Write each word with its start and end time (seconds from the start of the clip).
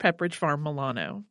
Pepperidge 0.00 0.34
Farm 0.34 0.62
Milano. 0.62 1.24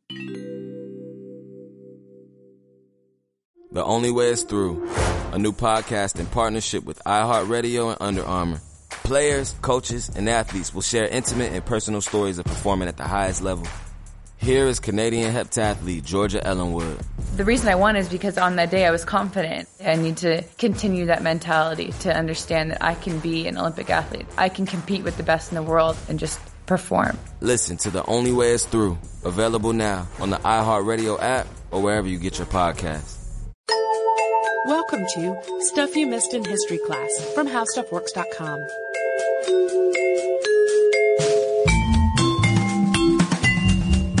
The 3.72 3.84
Only 3.84 4.10
Way 4.10 4.30
is 4.30 4.44
Through, 4.44 4.88
a 5.32 5.38
new 5.38 5.52
podcast 5.52 6.18
in 6.18 6.26
partnership 6.26 6.84
with 6.84 7.02
iHeartRadio 7.04 7.90
and 7.90 7.96
Under 8.00 8.24
Armour. 8.24 8.60
Players, 8.90 9.54
coaches, 9.60 10.08
and 10.14 10.28
athletes 10.28 10.72
will 10.72 10.82
share 10.82 11.06
intimate 11.06 11.52
and 11.52 11.64
personal 11.64 12.00
stories 12.00 12.38
of 12.38 12.44
performing 12.46 12.88
at 12.88 12.96
the 12.96 13.04
highest 13.04 13.42
level. 13.42 13.66
Here 14.38 14.66
is 14.66 14.80
Canadian 14.80 15.34
heptathlete 15.34 16.04
Georgia 16.04 16.40
Ellenwood. 16.46 16.98
The 17.36 17.44
reason 17.44 17.68
I 17.68 17.74
won 17.74 17.96
is 17.96 18.08
because 18.08 18.38
on 18.38 18.56
that 18.56 18.70
day 18.70 18.86
I 18.86 18.90
was 18.90 19.04
confident. 19.04 19.68
I 19.84 19.96
need 19.96 20.16
to 20.18 20.42
continue 20.58 21.06
that 21.06 21.22
mentality 21.22 21.92
to 22.00 22.16
understand 22.16 22.70
that 22.70 22.82
I 22.82 22.94
can 22.94 23.18
be 23.18 23.46
an 23.48 23.58
Olympic 23.58 23.90
athlete. 23.90 24.26
I 24.38 24.48
can 24.48 24.64
compete 24.64 25.04
with 25.04 25.16
the 25.16 25.22
best 25.22 25.50
in 25.50 25.56
the 25.56 25.62
world 25.62 25.96
and 26.08 26.18
just 26.18 26.40
perform. 26.70 27.18
Listen 27.40 27.76
to 27.78 27.90
The 27.90 28.06
Only 28.06 28.30
Way 28.30 28.52
is 28.52 28.64
Through, 28.64 28.96
available 29.24 29.72
now 29.72 30.06
on 30.20 30.30
the 30.30 30.36
iHeartRadio 30.36 31.20
app 31.20 31.48
or 31.72 31.82
wherever 31.82 32.06
you 32.06 32.16
get 32.16 32.38
your 32.38 32.46
podcasts. 32.46 33.18
Welcome 34.66 35.04
to 35.14 35.36
Stuff 35.62 35.96
You 35.96 36.06
Missed 36.06 36.32
in 36.32 36.44
History 36.44 36.78
Class 36.86 37.10
from 37.34 37.48
HowStuffWorks.com. 37.48 38.66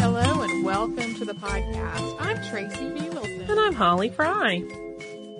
Hello 0.00 0.42
and 0.42 0.64
welcome 0.64 1.14
to 1.14 1.24
the 1.24 1.34
podcast. 1.34 2.16
I'm 2.18 2.42
Tracy 2.50 2.90
B. 2.90 3.10
Wilson. 3.10 3.42
And 3.48 3.60
I'm 3.60 3.74
Holly 3.74 4.08
Fry. 4.08 4.64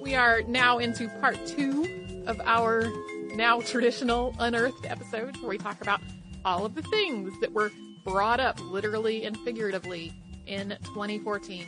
We 0.01 0.15
are 0.15 0.43
now 0.43 0.79
into 0.79 1.09
part 1.21 1.45
two 1.45 2.23
of 2.29 2.41
our 2.45 2.89
now 3.35 3.63
traditional 3.63 4.33
unearthed 4.39 4.87
episodes 4.87 5.41
where 5.41 5.49
we 5.49 5.59
talk 5.59 5.81
about 5.81 6.01
all 6.45 6.65
of 6.65 6.75
the 6.75 6.83
things 6.83 7.33
that 7.41 7.53
were 7.53 7.71
brought 8.05 8.41
up 8.41 8.61
literally 8.61 9.25
and 9.25 9.37
figuratively 9.39 10.13
in 10.47 10.77
2014. 10.85 11.65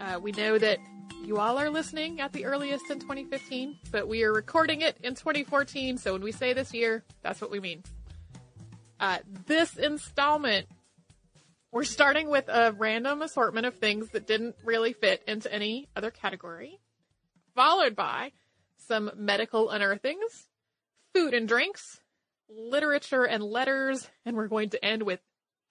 Uh, 0.00 0.18
we 0.20 0.32
know 0.32 0.58
that 0.58 0.78
you 1.24 1.38
all 1.38 1.58
are 1.58 1.70
listening 1.70 2.20
at 2.20 2.32
the 2.32 2.44
earliest 2.44 2.90
in 2.90 2.98
2015, 3.00 3.78
but 3.90 4.08
we 4.08 4.22
are 4.22 4.32
recording 4.32 4.82
it 4.82 4.96
in 5.02 5.14
2014, 5.14 5.98
so 5.98 6.12
when 6.12 6.22
we 6.22 6.32
say 6.32 6.52
this 6.52 6.72
year, 6.72 7.04
that's 7.22 7.40
what 7.40 7.50
we 7.50 7.60
mean. 7.60 7.82
Uh, 8.98 9.18
this 9.46 9.76
installment, 9.76 10.66
we're 11.72 11.84
starting 11.84 12.28
with 12.28 12.48
a 12.48 12.72
random 12.72 13.22
assortment 13.22 13.66
of 13.66 13.76
things 13.76 14.08
that 14.10 14.26
didn't 14.26 14.56
really 14.64 14.92
fit 14.92 15.22
into 15.26 15.52
any 15.52 15.88
other 15.94 16.10
category, 16.10 16.78
followed 17.54 17.96
by 17.96 18.32
some 18.78 19.10
medical 19.16 19.70
unearthings, 19.70 20.48
food 21.12 21.34
and 21.34 21.48
drinks, 21.48 22.00
literature 22.48 23.24
and 23.24 23.42
letters, 23.42 24.08
and 24.24 24.36
we're 24.36 24.48
going 24.48 24.70
to 24.70 24.84
end 24.84 25.02
with 25.02 25.20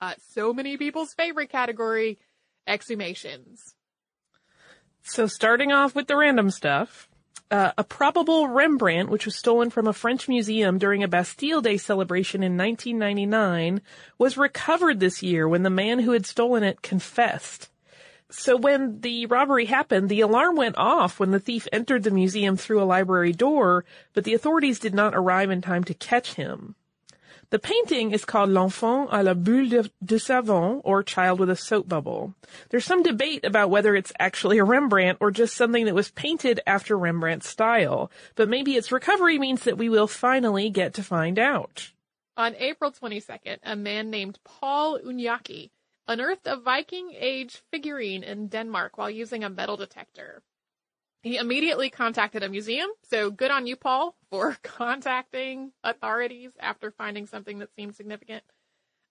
uh, 0.02 0.14
so 0.32 0.54
many 0.54 0.78
people's 0.78 1.14
favorite 1.14 1.50
category, 1.50 2.20
exhumations. 2.68 3.60
So 5.04 5.28
starting 5.28 5.72
off 5.72 5.96
with 5.96 6.08
the 6.08 6.18
random 6.18 6.50
stuff, 6.50 7.08
uh, 7.52 7.72
a 7.78 7.84
probable 7.84 8.48
Rembrandt, 8.48 9.10
which 9.10 9.26
was 9.26 9.36
stolen 9.36 9.70
from 9.70 9.88
a 9.88 9.94
French 9.94 10.28
museum 10.28 10.78
during 10.78 11.04
a 11.04 11.08
Bastille 11.08 11.62
Day 11.62 11.78
celebration 11.78 12.42
in 12.42 12.58
1999, 12.58 13.82
was 14.18 14.38
recovered 14.38 15.00
this 15.00 15.22
year 15.22 15.48
when 15.48 15.64
the 15.64 15.70
man 15.70 16.00
who 16.00 16.12
had 16.12 16.26
stolen 16.26 16.64
it 16.64 16.82
confessed. 16.82 17.70
So 18.32 18.58
when 18.58 19.02
the 19.02 19.28
robbery 19.28 19.66
happened, 19.66 20.10
the 20.10 20.22
alarm 20.22 20.56
went 20.56 20.78
off 20.78 21.20
when 21.20 21.32
the 21.32 21.40
thief 21.40 21.68
entered 21.72 22.04
the 22.04 22.12
museum 22.12 22.58
through 22.58 22.82
a 22.82 22.86
library 22.86 23.32
door, 23.32 23.86
but 24.14 24.24
the 24.24 24.34
authorities 24.34 24.80
did 24.80 24.96
not 24.96 25.16
arrive 25.16 25.52
in 25.52 25.62
time 25.62 25.84
to 25.86 25.94
catch 25.94 26.34
him. 26.34 26.76
The 27.52 27.60
painting 27.60 28.12
is 28.12 28.26
called 28.26 28.50
L'Enfant 28.50 29.10
à 29.12 29.24
la 29.24 29.36
Bulle 29.36 29.70
de, 29.70 29.92
de, 30.04 30.20
Savon, 30.20 30.82
or 30.84 31.04
Child 31.04 31.40
with 31.40 31.50
a 31.52 31.56
Soap 31.56 31.88
Bubble. 31.88 32.34
There's 32.70 32.86
some 32.86 33.04
debate 33.04 33.46
about 33.46 33.70
whether 33.70 33.96
it's 33.96 34.12
actually 34.20 34.58
a 34.58 34.64
Rembrandt 34.64 35.20
or 35.22 35.30
just 35.30 35.56
something 35.56 35.86
that 35.86 35.94
was 35.94 36.10
painted 36.10 36.60
after 36.66 36.98
Rembrandt's 36.98 37.48
style, 37.48 38.12
but 38.34 38.50
maybe 38.50 38.76
its 38.76 38.92
recovery 38.92 39.38
means 39.38 39.64
that 39.64 39.78
we 39.78 39.90
will 39.90 40.08
finally 40.08 40.72
get 40.72 40.96
to 40.96 41.04
find 41.04 41.38
out. 41.38 41.92
On 42.36 42.56
April 42.56 42.92
22nd, 42.92 43.60
a 43.64 43.76
man 43.76 44.10
named 44.10 44.40
Paul 44.44 45.00
Unyaki 45.00 45.70
unearthed 46.08 46.48
a 46.48 46.58
Viking 46.58 47.14
age 47.16 47.62
figurine 47.72 48.24
in 48.24 48.48
Denmark 48.48 48.98
while 48.98 49.10
using 49.10 49.44
a 49.44 49.50
metal 49.50 49.78
detector. 49.78 50.44
He 51.22 51.38
immediately 51.38 51.90
contacted 51.90 52.44
a 52.44 52.50
museum, 52.50 52.90
so 53.10 53.32
good 53.32 53.50
on 53.50 53.66
you, 53.66 53.76
Paul, 53.76 54.16
for 54.30 54.58
contacting 54.64 55.72
authorities 55.84 56.52
after 56.60 56.92
finding 56.92 57.26
something 57.26 57.60
that 57.60 57.74
seemed 57.76 57.96
significant. 57.96 58.44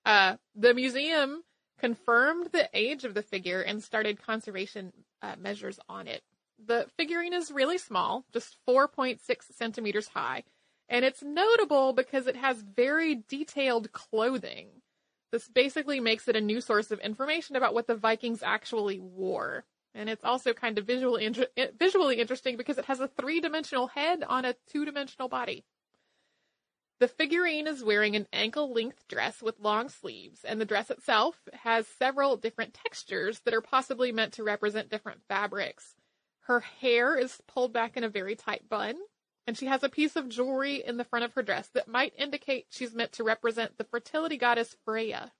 Uh, 0.05 0.37
the 0.55 0.75
museum 0.75 1.43
confirmed 1.79 2.51
the 2.53 2.69
age 2.73 3.05
of 3.05 3.15
the 3.15 3.23
figure 3.23 3.61
and 3.61 3.83
started 3.83 4.23
conservation 4.23 4.93
uh, 5.23 5.35
measures 5.39 5.81
on 5.89 6.07
it. 6.07 6.23
The 6.65 6.87
figurine 6.97 7.33
is 7.33 7.51
really 7.51 7.79
small, 7.79 8.25
just 8.33 8.59
4.6 8.69 9.19
centimeters 9.51 10.09
high, 10.09 10.45
and 10.89 11.05
it's 11.05 11.23
notable 11.23 11.93
because 11.93 12.27
it 12.27 12.37
has 12.37 12.63
very 12.63 13.17
detailed 13.17 13.91
clothing. 13.91 14.69
This 15.35 15.49
basically 15.49 15.99
makes 15.99 16.29
it 16.29 16.37
a 16.37 16.41
new 16.41 16.61
source 16.61 16.93
of 16.93 17.01
information 17.01 17.57
about 17.57 17.75
what 17.75 17.89
the 17.89 17.97
Vikings 17.97 18.41
actually 18.41 19.01
wore. 19.01 19.65
And 19.93 20.09
it's 20.09 20.23
also 20.23 20.53
kind 20.53 20.79
of 20.79 20.87
visually 20.87 21.25
inter- 21.25 21.49
eh, 21.57 21.73
visually 21.77 22.21
interesting 22.21 22.57
because 22.57 22.79
it 22.79 22.85
has 22.85 23.01
a 23.01 23.09
three-dimensional 23.09 23.89
head 23.89 24.23
on 24.23 24.45
a 24.45 24.55
two-dimensional 24.71 25.29
body. 25.29 25.65
The 27.01 27.09
figurine 27.09 27.67
is 27.67 27.83
wearing 27.83 28.15
an 28.15 28.29
ankle-length 28.33 29.09
dress 29.09 29.43
with 29.43 29.59
long 29.59 29.89
sleeves, 29.89 30.45
and 30.45 30.61
the 30.61 30.65
dress 30.65 30.89
itself 30.89 31.41
has 31.53 31.89
several 31.89 32.37
different 32.37 32.73
textures 32.73 33.41
that 33.41 33.55
are 33.55 33.61
possibly 33.61 34.13
meant 34.13 34.35
to 34.35 34.45
represent 34.45 34.89
different 34.89 35.23
fabrics. 35.27 35.97
Her 36.43 36.61
hair 36.61 37.19
is 37.19 37.43
pulled 37.49 37.73
back 37.73 37.97
in 37.97 38.05
a 38.05 38.09
very 38.09 38.37
tight 38.37 38.69
bun, 38.69 38.95
and 39.47 39.57
she 39.57 39.67
has 39.67 39.83
a 39.83 39.89
piece 39.89 40.17
of 40.17 40.29
jewelry 40.29 40.83
in 40.85 40.97
the 40.97 41.05
front 41.05 41.25
of 41.25 41.35
her 41.35 41.43
dress 41.43 41.69
that 41.75 41.89
might 41.89 42.13
indicate 42.19 42.67
she's 42.71 42.95
meant 42.95 43.13
to 43.13 43.25
represent 43.25 43.77
the 43.79 43.85
fertility 43.85 44.37
goddess 44.37 44.77
Freya. 44.85 45.33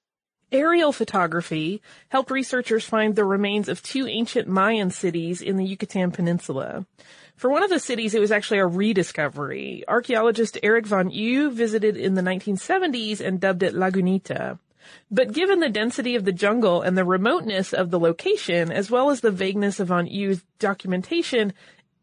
Aerial 0.53 0.93
photography 0.93 1.83
helped 2.11 2.31
researchers 2.31 2.85
find 2.85 3.17
the 3.17 3.25
remains 3.25 3.69
of 3.69 3.83
two 3.83 4.07
ancient 4.07 4.47
Mayan 4.47 4.91
cities 4.91 5.43
in 5.43 5.57
the 5.57 5.65
Yucatan 5.65 6.13
Peninsula. 6.13 6.87
For 7.35 7.51
one 7.51 7.65
of 7.65 7.71
the 7.71 7.81
cities, 7.81 8.15
it 8.15 8.21
was 8.21 8.31
actually 8.31 8.61
a 8.61 8.67
rediscovery. 8.67 9.83
Archaeologist 9.89 10.59
Eric 10.63 10.87
Von 10.87 11.11
Euw 11.11 11.51
visited 11.51 11.97
in 11.97 12.15
the 12.15 12.23
1970s 12.23 13.21
and 13.21 13.41
dubbed 13.41 13.65
it 13.65 13.75
Lagunita. 13.75 14.59
But 15.11 15.33
given 15.33 15.61
the 15.61 15.71
density 15.71 16.15
of 16.15 16.25
the 16.25 16.33
jungle 16.33 16.83
and 16.83 16.97
the 16.97 17.05
remoteness 17.05 17.73
of 17.73 17.91
the 17.91 17.99
location, 17.99 18.71
as 18.71 18.91
well 18.91 19.11
as 19.11 19.21
the 19.21 19.31
vagueness 19.31 19.81
of 19.81 19.89
Von 19.89 20.07
Euw's 20.07 20.45
documentation, 20.59 21.53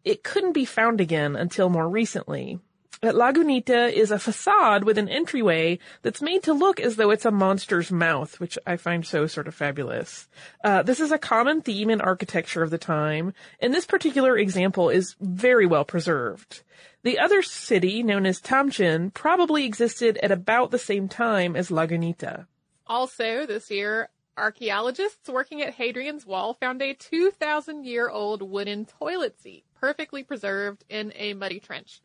it 0.04 0.24
couldn't 0.24 0.54
be 0.54 0.66
found 0.66 1.02
again 1.02 1.36
until 1.36 1.70
more 1.70 1.90
recently. 1.90 2.60
At 3.04 3.16
Lagunita 3.16 3.92
is 3.92 4.12
a 4.12 4.20
facade 4.20 4.84
with 4.84 5.00
an 5.00 5.10
entryway 5.10 5.80
that's 6.04 6.22
made 6.22 6.44
to 6.44 6.54
look 6.54 6.80
as 6.80 6.98
though 6.98 7.10
it's 7.10 7.26
a 7.26 7.32
monster's 7.32 7.92
mouth, 7.92 8.40
which 8.40 8.60
I 8.68 8.78
find 8.78 9.04
so 9.04 9.26
sort 9.26 9.48
of 9.48 9.56
fabulous. 9.56 10.28
Uh, 10.64 10.84
this 10.84 11.00
is 11.00 11.12
a 11.12 11.18
common 11.18 11.62
theme 11.62 11.90
in 11.90 12.00
architecture 12.00 12.62
of 12.62 12.70
the 12.70 12.78
time, 12.78 13.34
and 13.60 13.74
this 13.74 13.88
particular 13.88 14.38
example 14.38 14.90
is 14.90 15.16
very 15.20 15.66
well 15.66 15.84
preserved. 15.84 16.62
The 17.02 17.18
other 17.18 17.42
city, 17.42 18.04
known 18.04 18.28
as 18.28 18.40
Tamchen, 18.40 19.12
probably 19.12 19.66
existed 19.66 20.20
at 20.22 20.32
about 20.32 20.70
the 20.70 20.78
same 20.78 21.10
time 21.10 21.56
as 21.56 21.70
Lagunita. 21.70 22.46
Also, 22.86 23.48
this 23.48 23.72
year, 23.72 24.10
archaeologists 24.38 25.28
working 25.28 25.64
at 25.64 25.74
Hadrian's 25.74 26.28
Wall 26.28 26.54
found 26.54 26.84
a 26.84 26.94
2,000 26.94 27.84
year 27.84 28.10
old 28.10 28.44
wooden 28.44 28.86
toilet 28.86 29.42
seat, 29.42 29.66
perfectly 29.82 30.24
preserved 30.24 30.86
in 30.88 31.12
a 31.16 31.34
muddy 31.34 31.60
trench. 31.60 32.02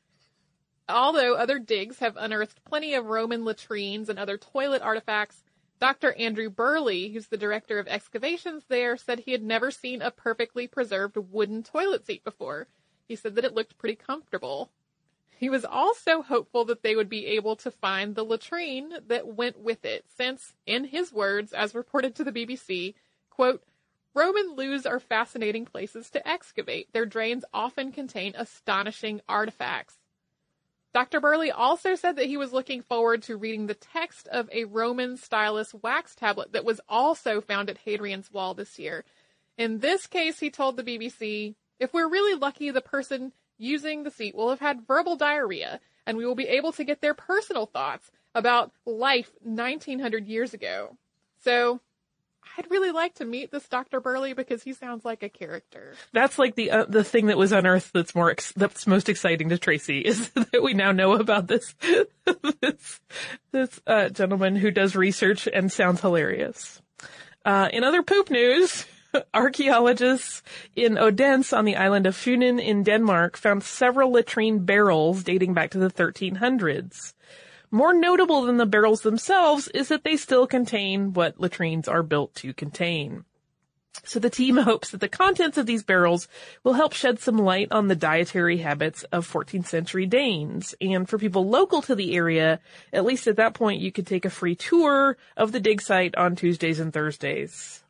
Although 0.89 1.35
other 1.35 1.59
digs 1.59 1.99
have 1.99 2.17
unearthed 2.17 2.65
plenty 2.65 2.95
of 2.95 3.07
Roman 3.07 3.45
latrines 3.45 4.09
and 4.09 4.19
other 4.19 4.39
toilet 4.39 4.83
artifacts, 4.83 5.45
Dr. 5.79 6.15
Andrew 6.15 6.49
Birley, 6.49 7.13
who's 7.13 7.27
the 7.27 7.37
director 7.37 7.79
of 7.79 7.87
excavations 7.87 8.65
there, 8.69 8.97
said 8.97 9.21
he 9.21 9.33
had 9.33 9.43
never 9.43 9.71
seen 9.71 10.01
a 10.01 10.11
perfectly 10.11 10.67
preserved 10.67 11.17
wooden 11.17 11.63
toilet 11.63 12.07
seat 12.07 12.25
before. 12.25 12.67
He 13.07 13.15
said 13.15 13.35
that 13.35 13.45
it 13.45 13.55
looked 13.55 13.77
pretty 13.77 13.97
comfortable. 13.97 14.71
He 15.37 15.51
was 15.51 15.67
also 15.67 16.23
hopeful 16.23 16.65
that 16.65 16.83
they 16.83 16.97
would 16.97 17.11
be 17.11 17.27
able 17.27 17.57
to 17.57 17.71
find 17.71 18.15
the 18.15 18.25
latrine 18.25 18.95
that 19.09 19.27
went 19.27 19.59
with 19.59 19.85
it, 19.85 20.07
since, 20.17 20.55
in 20.65 20.85
his 20.85 21.13
words, 21.13 21.53
as 21.53 21.75
reported 21.75 22.15
to 22.15 22.25
the 22.25 22.33
BBC, 22.33 22.95
quote, 23.29 23.63
Roman 24.17 24.57
loos 24.57 24.87
are 24.87 24.99
fascinating 24.99 25.67
places 25.67 26.09
to 26.09 26.27
excavate. 26.27 26.91
Their 26.95 27.05
drains 27.05 27.45
often 27.53 27.93
contain 27.93 28.33
astonishing 28.35 29.21
artifacts. 29.29 29.99
Dr. 30.95 31.21
Birley 31.21 31.53
also 31.55 31.95
said 31.95 32.17
that 32.17 32.25
he 32.25 32.39
was 32.39 32.55
looking 32.55 32.81
forward 32.81 33.23
to 33.25 33.37
reading 33.37 33.67
the 33.67 33.75
text 33.75 34.27
of 34.29 34.49
a 34.51 34.65
Roman 34.65 35.19
stylus 35.19 35.75
wax 35.75 36.15
tablet 36.15 36.53
that 36.53 36.65
was 36.65 36.81
also 36.89 37.43
found 37.43 37.69
at 37.69 37.77
Hadrian's 37.77 38.33
Wall 38.33 38.55
this 38.55 38.79
year. 38.79 39.05
In 39.59 39.81
this 39.81 40.07
case, 40.07 40.41
he 40.41 40.49
told 40.49 40.79
the 40.79 40.83
BBC, 40.83 41.55
if 41.79 41.93
we're 41.93 42.09
really 42.09 42.39
lucky, 42.39 42.71
the 42.71 42.81
person 42.81 43.35
using 43.59 44.03
the 44.03 44.11
seat 44.11 44.35
will 44.35 44.49
have 44.49 44.61
had 44.61 44.87
verbal 44.87 45.17
diarrhea, 45.17 45.79
and 46.07 46.17
we 46.17 46.25
will 46.25 46.35
be 46.35 46.49
able 46.49 46.73
to 46.73 46.85
get 46.85 47.03
their 47.03 47.13
personal 47.13 47.67
thoughts 47.67 48.11
about 48.35 48.73
life 48.87 49.31
1900 49.43 50.27
years 50.27 50.55
ago. 50.55 50.97
So, 51.45 51.83
I'd 52.59 52.71
really 52.71 52.91
like 52.91 53.15
to 53.15 53.25
meet 53.25 53.51
this 53.51 53.69
Dr. 53.69 54.01
Birley 54.01 54.35
because 54.35 54.63
he 54.63 54.73
sounds 54.73 55.05
like 55.05 55.23
a 55.23 55.29
character. 55.29 55.95
That's 56.13 56.39
like 56.39 56.55
the 56.55 56.71
uh, 56.71 56.85
the 56.89 57.05
thing 57.05 57.27
that 57.27 57.37
was 57.37 57.53
unearthed 57.53 57.93
that's 57.93 58.15
more 58.15 58.31
ex- 58.31 58.53
that's 58.53 58.87
most 58.87 59.09
exciting 59.09 59.49
to 59.51 59.59
Tracy 59.59 60.01
is 60.05 60.31
that 60.31 60.63
we 60.63 60.75
now 60.75 60.93
know 60.93 61.15
about 61.15 61.49
this 61.49 61.75
this 62.61 63.01
this 63.53 63.81
uh, 63.87 64.09
gentleman 64.09 64.57
who 64.57 64.71
does 64.71 64.97
research 64.97 65.49
and 65.53 65.71
sounds 65.71 66.01
hilarious. 66.01 66.81
Uh, 67.45 67.69
in 67.73 67.85
other 67.85 68.03
poop 68.03 68.31
news, 68.31 68.87
archaeologists 69.35 70.43
in 70.75 70.99
Odense 70.99 71.53
on 71.53 71.65
the 71.65 71.77
island 71.77 72.07
of 72.07 72.17
Funen 72.17 72.61
in 72.61 72.83
Denmark 72.83 73.37
found 73.37 73.63
several 73.63 74.13
latrine 74.13 74.65
barrels 74.65 75.23
dating 75.23 75.55
back 75.55 75.71
to 75.71 75.79
the 75.79 75.91
1300s. 75.91 77.15
More 77.71 77.93
notable 77.93 78.43
than 78.43 78.59
the 78.59 78.67
barrels 78.67 79.03
themselves 79.03 79.69
is 79.69 79.89
that 79.89 80.05
they 80.05 80.17
still 80.17 80.47
contain 80.47 81.13
what 81.13 81.41
latrines 81.41 81.89
are 81.89 82.03
built 82.03 82.35
to 82.37 82.55
contain. 82.55 83.25
So 84.05 84.19
the 84.21 84.31
team 84.31 84.57
hopes 84.59 84.91
that 84.91 85.01
the 85.01 85.09
contents 85.09 85.59
of 85.59 85.67
these 85.67 85.83
barrels 85.83 86.29
will 86.63 86.75
help 86.75 86.93
shed 86.93 87.19
some 87.19 87.39
light 87.39 87.69
on 87.71 87.89
the 87.89 87.97
dietary 87.97 88.59
habits 88.59 89.05
of 89.05 89.31
14th 89.31 89.67
century 89.67 90.07
Danes. 90.07 90.75
And 90.81 91.09
for 91.09 91.19
people 91.19 91.49
local 91.49 91.83
to 91.83 91.95
the 91.95 92.15
area, 92.15 92.61
at 92.93 93.05
least 93.05 93.27
at 93.27 93.37
that 93.37 93.55
point, 93.55 93.81
you 93.81 93.91
could 93.91 94.07
take 94.07 94.25
a 94.25 94.31
free 94.31 94.55
tour 94.55 95.17
of 95.37 95.53
the 95.53 95.61
dig 95.61 95.81
site 95.81 96.15
on 96.17 96.37
Tuesdays 96.37 96.81
and 96.81 96.93
Thursdays. 96.93 97.83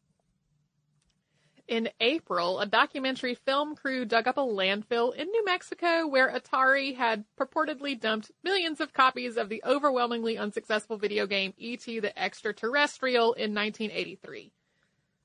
In 1.68 1.90
April, 1.98 2.60
a 2.60 2.66
documentary 2.66 3.34
film 3.34 3.74
crew 3.74 4.04
dug 4.04 4.28
up 4.28 4.36
a 4.36 4.40
landfill 4.40 5.12
in 5.12 5.26
New 5.26 5.44
Mexico 5.44 6.06
where 6.06 6.30
Atari 6.30 6.94
had 6.94 7.24
purportedly 7.36 7.98
dumped 7.98 8.30
millions 8.44 8.80
of 8.80 8.92
copies 8.92 9.36
of 9.36 9.48
the 9.48 9.62
overwhelmingly 9.66 10.38
unsuccessful 10.38 10.96
video 10.96 11.26
game 11.26 11.54
E.T. 11.58 11.98
the 11.98 12.16
Extraterrestrial 12.16 13.32
in 13.32 13.52
1983. 13.52 14.52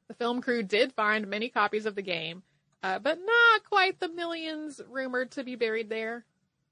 The 0.08 0.14
film 0.16 0.42
crew 0.42 0.64
did 0.64 0.94
find 0.94 1.28
many 1.28 1.48
copies 1.48 1.86
of 1.86 1.94
the 1.94 2.02
game, 2.02 2.42
uh, 2.82 2.98
but 2.98 3.20
not 3.24 3.64
quite 3.64 4.00
the 4.00 4.10
millions 4.10 4.82
rumored 4.90 5.30
to 5.32 5.44
be 5.44 5.56
buried 5.56 5.90
there. 5.90 6.26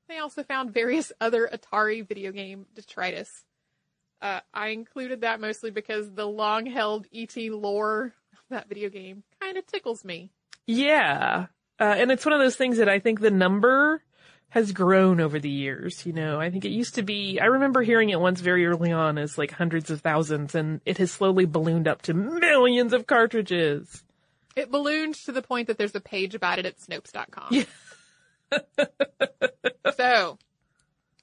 They 0.07 0.17
also 0.17 0.41
found 0.41 0.73
various 0.73 1.11
other 1.21 1.47
Atari 1.47 2.07
video 2.07 2.31
game 2.31 2.65
detritus. 2.73 3.45
Uh, 4.19 4.39
I 4.51 4.69
included 4.69 5.21
that 5.21 5.39
mostly 5.39 5.69
because 5.69 6.11
the 6.11 6.25
long 6.25 6.65
held 6.65 7.05
ET 7.13 7.37
lore 7.37 8.15
that 8.49 8.69
video 8.69 8.89
game 8.89 9.23
kind 9.39 9.57
of 9.57 9.65
tickles 9.65 10.03
me. 10.03 10.31
Yeah. 10.65 11.47
Uh, 11.79 11.95
and 11.97 12.11
it's 12.11 12.25
one 12.25 12.33
of 12.33 12.39
those 12.39 12.55
things 12.55 12.77
that 12.77 12.89
I 12.89 12.99
think 12.99 13.19
the 13.19 13.31
number 13.31 14.03
has 14.49 14.71
grown 14.71 15.21
over 15.21 15.39
the 15.39 15.49
years. 15.49 16.05
You 16.05 16.13
know, 16.13 16.39
I 16.39 16.49
think 16.49 16.65
it 16.65 16.69
used 16.69 16.95
to 16.95 17.03
be, 17.03 17.39
I 17.39 17.45
remember 17.45 17.81
hearing 17.81 18.09
it 18.09 18.19
once 18.19 18.41
very 18.41 18.65
early 18.65 18.91
on 18.91 19.17
as 19.17 19.37
like 19.37 19.51
hundreds 19.51 19.89
of 19.89 20.01
thousands 20.01 20.55
and 20.55 20.81
it 20.85 20.97
has 20.97 21.11
slowly 21.11 21.45
ballooned 21.45 21.87
up 21.87 22.01
to 22.03 22.13
millions 22.13 22.93
of 22.93 23.07
cartridges. 23.07 24.03
It 24.55 24.71
ballooned 24.71 25.15
to 25.25 25.31
the 25.31 25.41
point 25.41 25.67
that 25.67 25.77
there's 25.77 25.95
a 25.95 26.01
page 26.01 26.35
about 26.35 26.59
it 26.59 26.65
at 26.65 26.79
Snopes.com. 26.79 27.47
Yeah. 27.51 27.63
so, 29.95 30.37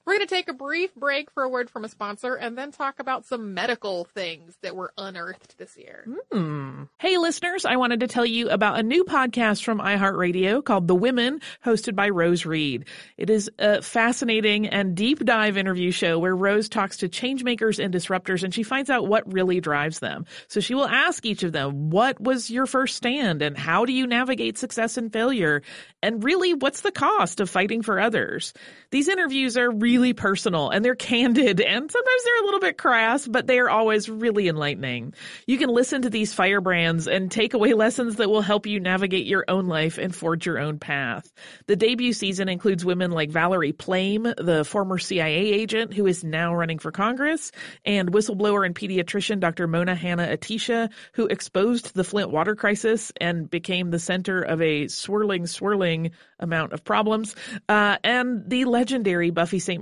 we're 0.07 0.13
going 0.13 0.25
to 0.25 0.33
take 0.33 0.47
a 0.47 0.53
brief 0.53 0.95
break 0.95 1.29
for 1.31 1.43
a 1.43 1.49
word 1.49 1.69
from 1.69 1.83
a 1.83 1.89
sponsor 1.89 2.33
and 2.35 2.57
then 2.57 2.71
talk 2.71 2.99
about 2.99 3.25
some 3.25 3.53
medical 3.53 4.05
things 4.05 4.55
that 4.61 4.73
were 4.73 4.93
unearthed 4.97 5.57
this 5.57 5.75
year. 5.77 6.07
Mm. 6.31 6.87
Hey, 6.97 7.17
listeners, 7.17 7.65
I 7.65 7.75
wanted 7.75 7.99
to 7.99 8.07
tell 8.07 8.25
you 8.25 8.49
about 8.49 8.79
a 8.79 8.83
new 8.83 9.03
podcast 9.03 9.65
from 9.65 9.79
iHeartRadio 9.79 10.63
called 10.63 10.87
The 10.87 10.95
Women, 10.95 11.41
hosted 11.65 11.93
by 11.93 12.07
Rose 12.07 12.45
Reed. 12.45 12.85
It 13.17 13.29
is 13.29 13.51
a 13.59 13.81
fascinating 13.81 14.67
and 14.67 14.95
deep 14.95 15.25
dive 15.25 15.57
interview 15.57 15.91
show 15.91 16.19
where 16.19 16.33
Rose 16.33 16.69
talks 16.69 16.97
to 16.97 17.09
changemakers 17.09 17.83
and 17.83 17.93
disruptors 17.93 18.43
and 18.43 18.53
she 18.53 18.63
finds 18.63 18.89
out 18.89 19.09
what 19.09 19.33
really 19.33 19.59
drives 19.59 19.99
them. 19.99 20.25
So 20.47 20.61
she 20.61 20.73
will 20.73 20.87
ask 20.87 21.25
each 21.25 21.43
of 21.43 21.51
them, 21.51 21.89
what 21.89 22.17
was 22.21 22.49
your 22.49 22.65
first 22.65 22.95
stand 22.95 23.41
and 23.41 23.57
how 23.57 23.83
do 23.83 23.91
you 23.91 24.07
navigate 24.07 24.57
success 24.57 24.95
and 24.95 25.11
failure? 25.11 25.63
And 26.01 26.23
really, 26.23 26.53
what's 26.53 26.79
the 26.79 26.91
cost 26.93 27.41
of 27.41 27.49
fighting 27.49 27.81
for 27.81 27.99
others? 27.99 28.53
These 28.91 29.09
interviews 29.09 29.57
are 29.57 29.69
really 29.69 29.96
really 29.97 30.13
personal 30.13 30.69
and 30.69 30.85
they're 30.85 30.93
candid 30.93 31.59
and 31.59 31.91
sometimes 31.91 32.23
they're 32.23 32.43
a 32.43 32.45
little 32.45 32.59
bit 32.59 32.77
crass, 32.77 33.27
but 33.27 33.47
they 33.47 33.57
are 33.57 33.69
always 33.69 34.07
really 34.07 34.47
enlightening. 34.47 35.11
You 35.47 35.57
can 35.57 35.69
listen 35.69 36.03
to 36.03 36.09
these 36.11 36.33
firebrands 36.33 37.07
and 37.07 37.31
take 37.31 37.55
away 37.55 37.73
lessons 37.73 38.17
that 38.17 38.29
will 38.29 38.43
help 38.43 38.67
you 38.67 38.79
navigate 38.79 39.25
your 39.25 39.43
own 39.47 39.65
life 39.65 39.97
and 39.97 40.15
forge 40.15 40.45
your 40.45 40.59
own 40.59 40.77
path. 40.77 41.33
The 41.65 41.75
debut 41.75 42.13
season 42.13 42.47
includes 42.47 42.85
women 42.85 43.09
like 43.09 43.31
Valerie 43.31 43.71
Plame, 43.71 44.31
the 44.37 44.63
former 44.63 44.99
CIA 44.99 45.51
agent 45.51 45.95
who 45.95 46.05
is 46.05 46.23
now 46.23 46.53
running 46.53 46.77
for 46.77 46.91
Congress, 46.91 47.51
and 47.83 48.11
whistleblower 48.11 48.67
and 48.67 48.75
pediatrician 48.75 49.39
Dr. 49.39 49.65
Mona 49.65 49.95
Hanna-Attisha, 49.95 50.91
who 51.13 51.25
exposed 51.25 51.95
the 51.95 52.03
Flint 52.03 52.29
water 52.29 52.55
crisis 52.55 53.11
and 53.19 53.49
became 53.49 53.89
the 53.89 53.97
center 53.97 54.43
of 54.43 54.61
a 54.61 54.89
swirling, 54.89 55.47
swirling 55.47 56.11
amount 56.39 56.73
of 56.73 56.83
problems, 56.83 57.35
uh, 57.67 57.97
and 58.03 58.47
the 58.47 58.65
legendary 58.65 59.31
Buffy 59.31 59.57
St. 59.57 59.81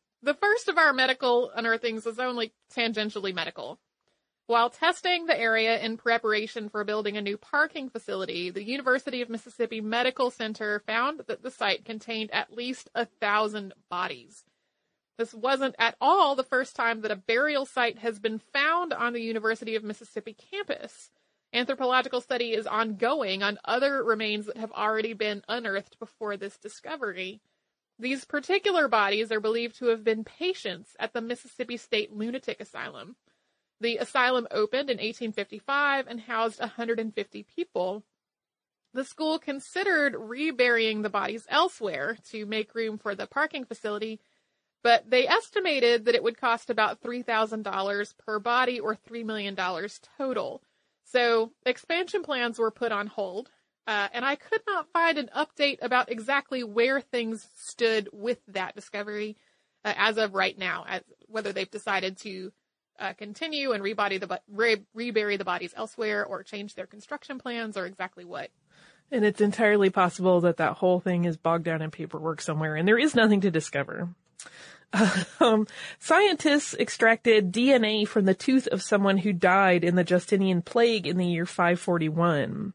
The 0.23 0.35
first 0.35 0.67
of 0.67 0.77
our 0.77 0.93
medical 0.93 1.49
unearthings 1.49 2.05
is 2.05 2.19
only 2.19 2.53
tangentially 2.71 3.33
medical. 3.33 3.79
While 4.45 4.69
testing 4.69 5.25
the 5.25 5.39
area 5.39 5.79
in 5.79 5.97
preparation 5.97 6.69
for 6.69 6.83
building 6.83 7.17
a 7.17 7.21
new 7.21 7.37
parking 7.37 7.89
facility, 7.89 8.51
the 8.51 8.63
University 8.63 9.21
of 9.21 9.29
Mississippi 9.29 9.81
Medical 9.81 10.29
Center 10.29 10.83
found 10.85 11.21
that 11.27 11.41
the 11.41 11.49
site 11.49 11.85
contained 11.85 12.29
at 12.31 12.53
least 12.53 12.89
a 12.93 13.05
thousand 13.05 13.73
bodies. 13.89 14.43
This 15.17 15.33
wasn't 15.33 15.75
at 15.79 15.95
all 15.99 16.35
the 16.35 16.43
first 16.43 16.75
time 16.75 17.01
that 17.01 17.11
a 17.11 17.15
burial 17.15 17.65
site 17.65 17.99
has 17.99 18.19
been 18.19 18.37
found 18.37 18.93
on 18.93 19.13
the 19.13 19.21
University 19.21 19.75
of 19.75 19.83
Mississippi 19.83 20.35
campus. 20.51 21.09
Anthropological 21.53 22.21
study 22.21 22.53
is 22.53 22.67
ongoing 22.67 23.41
on 23.41 23.57
other 23.65 24.03
remains 24.03 24.45
that 24.45 24.57
have 24.57 24.71
already 24.71 25.13
been 25.13 25.43
unearthed 25.47 25.97
before 25.97 26.37
this 26.37 26.57
discovery. 26.57 27.41
These 27.99 28.25
particular 28.25 28.87
bodies 28.87 29.31
are 29.31 29.39
believed 29.39 29.77
to 29.77 29.87
have 29.87 30.03
been 30.03 30.23
patients 30.23 30.95
at 30.99 31.13
the 31.13 31.21
Mississippi 31.21 31.77
State 31.77 32.11
Lunatic 32.11 32.59
Asylum. 32.59 33.15
The 33.79 33.97
asylum 33.97 34.47
opened 34.51 34.89
in 34.89 34.97
1855 34.97 36.07
and 36.07 36.21
housed 36.21 36.59
150 36.59 37.43
people. 37.43 38.03
The 38.93 39.05
school 39.05 39.39
considered 39.39 40.15
reburying 40.17 41.01
the 41.01 41.09
bodies 41.09 41.47
elsewhere 41.49 42.17
to 42.29 42.45
make 42.45 42.75
room 42.75 42.97
for 42.97 43.15
the 43.15 43.27
parking 43.27 43.65
facility, 43.65 44.19
but 44.83 45.09
they 45.09 45.27
estimated 45.27 46.05
that 46.05 46.15
it 46.15 46.23
would 46.23 46.37
cost 46.39 46.69
about 46.69 47.01
$3,000 47.01 48.17
per 48.17 48.39
body 48.39 48.79
or 48.79 48.95
$3 48.95 49.23
million 49.23 49.55
total. 50.17 50.61
So 51.03 51.51
expansion 51.65 52.23
plans 52.23 52.59
were 52.59 52.71
put 52.71 52.91
on 52.91 53.07
hold, 53.07 53.51
uh, 53.87 54.07
and 54.13 54.23
I 54.23 54.35
could 54.35 54.61
not 54.67 54.87
find 54.93 55.17
an 55.17 55.29
update 55.35 55.79
about 55.81 56.11
exactly 56.11 56.63
where 56.63 57.01
things 57.01 57.47
stood 57.55 58.09
with 58.13 58.39
that 58.49 58.75
discovery 58.75 59.37
uh, 59.83 59.93
as 59.97 60.17
of 60.17 60.33
right 60.33 60.57
now, 60.57 60.85
as 60.87 61.01
whether 61.27 61.51
they've 61.51 61.69
decided 61.69 62.17
to 62.19 62.51
uh, 62.99 63.13
continue 63.13 63.71
and 63.71 63.83
rebody 63.83 64.19
the 64.19 64.39
re- 64.47 64.85
rebury 64.93 65.37
the 65.37 65.45
bodies 65.45 65.73
elsewhere 65.75 66.23
or 66.23 66.43
change 66.43 66.75
their 66.75 66.85
construction 66.85 67.39
plans 67.39 67.75
or 67.75 67.85
exactly 67.85 68.23
what. 68.23 68.51
And 69.11 69.25
it's 69.25 69.41
entirely 69.41 69.89
possible 69.89 70.41
that 70.41 70.57
that 70.57 70.73
whole 70.73 70.99
thing 70.99 71.25
is 71.25 71.35
bogged 71.35 71.65
down 71.65 71.81
in 71.81 71.91
paperwork 71.91 72.41
somewhere 72.41 72.75
and 72.75 72.87
there 72.87 72.99
is 72.99 73.15
nothing 73.15 73.41
to 73.41 73.51
discover. 73.51 74.09
Um, 75.39 75.67
scientists 75.99 76.75
extracted 76.77 77.51
DNA 77.51 78.05
from 78.05 78.25
the 78.25 78.33
tooth 78.33 78.67
of 78.67 78.83
someone 78.83 79.17
who 79.17 79.31
died 79.31 79.83
in 79.85 79.95
the 79.95 80.03
Justinian 80.03 80.61
plague 80.61 81.07
in 81.07 81.17
the 81.17 81.25
year 81.25 81.45
541. 81.45 82.73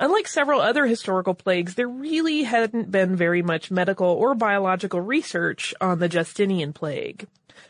Unlike 0.00 0.28
several 0.28 0.62
other 0.62 0.86
historical 0.86 1.34
plagues, 1.34 1.74
there 1.74 1.86
really 1.86 2.44
hadn't 2.44 2.90
been 2.90 3.16
very 3.16 3.42
much 3.42 3.70
medical 3.70 4.08
or 4.08 4.34
biological 4.34 5.02
research 5.02 5.74
on 5.78 5.98
the 5.98 6.08
Justinian 6.08 6.72
plague. 6.72 7.26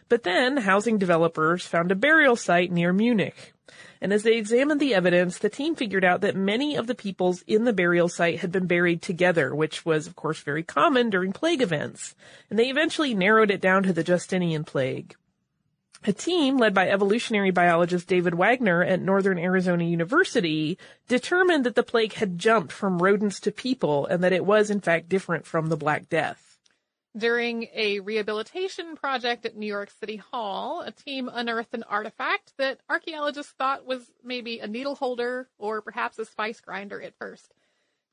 But 0.09 0.23
then 0.23 0.59
housing 0.59 0.97
developers 0.97 1.67
found 1.67 1.91
a 1.91 1.97
burial 1.97 2.37
site 2.37 2.71
near 2.71 2.93
Munich. 2.93 3.53
And 4.01 4.13
as 4.13 4.23
they 4.23 4.37
examined 4.37 4.79
the 4.79 4.95
evidence, 4.95 5.39
the 5.39 5.49
team 5.49 5.75
figured 5.75 6.05
out 6.05 6.21
that 6.21 6.37
many 6.37 6.77
of 6.77 6.87
the 6.87 6.95
peoples 6.95 7.43
in 7.49 7.65
the 7.65 7.73
burial 7.73 8.09
site 8.09 8.39
had 8.39 8.53
been 8.53 8.69
buried 8.69 9.03
together, 9.03 9.53
which 9.53 9.85
was 9.85 10.07
of 10.07 10.15
course 10.15 10.39
very 10.39 10.63
common 10.63 11.11
during 11.11 11.33
plague 11.33 11.61
events. 11.61 12.15
And 12.49 12.57
they 12.57 12.71
eventually 12.71 13.13
narrowed 13.13 13.51
it 13.51 13.61
down 13.61 13.83
to 13.83 13.93
the 13.93 14.05
Justinian 14.05 14.63
plague. 14.63 15.17
A 16.07 16.15
team 16.15 16.57
led 16.57 16.73
by 16.73 16.89
evolutionary 16.89 17.51
biologist 17.51 18.09
David 18.09 18.35
Wagner 18.35 18.83
at 18.83 19.03
Northern 19.03 19.39
Arizona 19.39 19.85
University 19.85 20.79
determined 21.09 21.67
that 21.67 21.75
the 21.75 21.83
plague 21.83 22.15
had 22.15 22.39
jumped 22.39 22.73
from 22.73 23.03
rodents 23.03 23.39
to 23.41 23.53
people 23.53 24.07
and 24.07 24.25
that 24.25 24.33
it 24.33 24.47
was 24.47 24.71
in 24.71 24.81
fact 24.81 25.11
different 25.11 25.45
from 25.45 25.69
the 25.69 25.77
Black 25.77 26.09
Death. 26.09 26.59
During 27.15 27.69
a 27.75 28.01
rehabilitation 28.01 28.97
project 28.97 29.45
at 29.45 29.57
New 29.57 29.67
York 29.67 29.91
City 29.91 30.17
Hall, 30.17 30.81
a 30.81 30.91
team 30.91 31.29
unearthed 31.31 31.75
an 31.75 31.83
artifact 31.83 32.55
that 32.57 32.81
archaeologists 32.89 33.53
thought 33.53 33.85
was 33.85 34.11
maybe 34.25 34.61
a 34.61 34.67
needle 34.67 34.95
holder 34.95 35.51
or 35.59 35.83
perhaps 35.83 36.19
a 36.19 36.25
spice 36.25 36.61
grinder 36.61 37.03
at 37.03 37.19
first. 37.19 37.53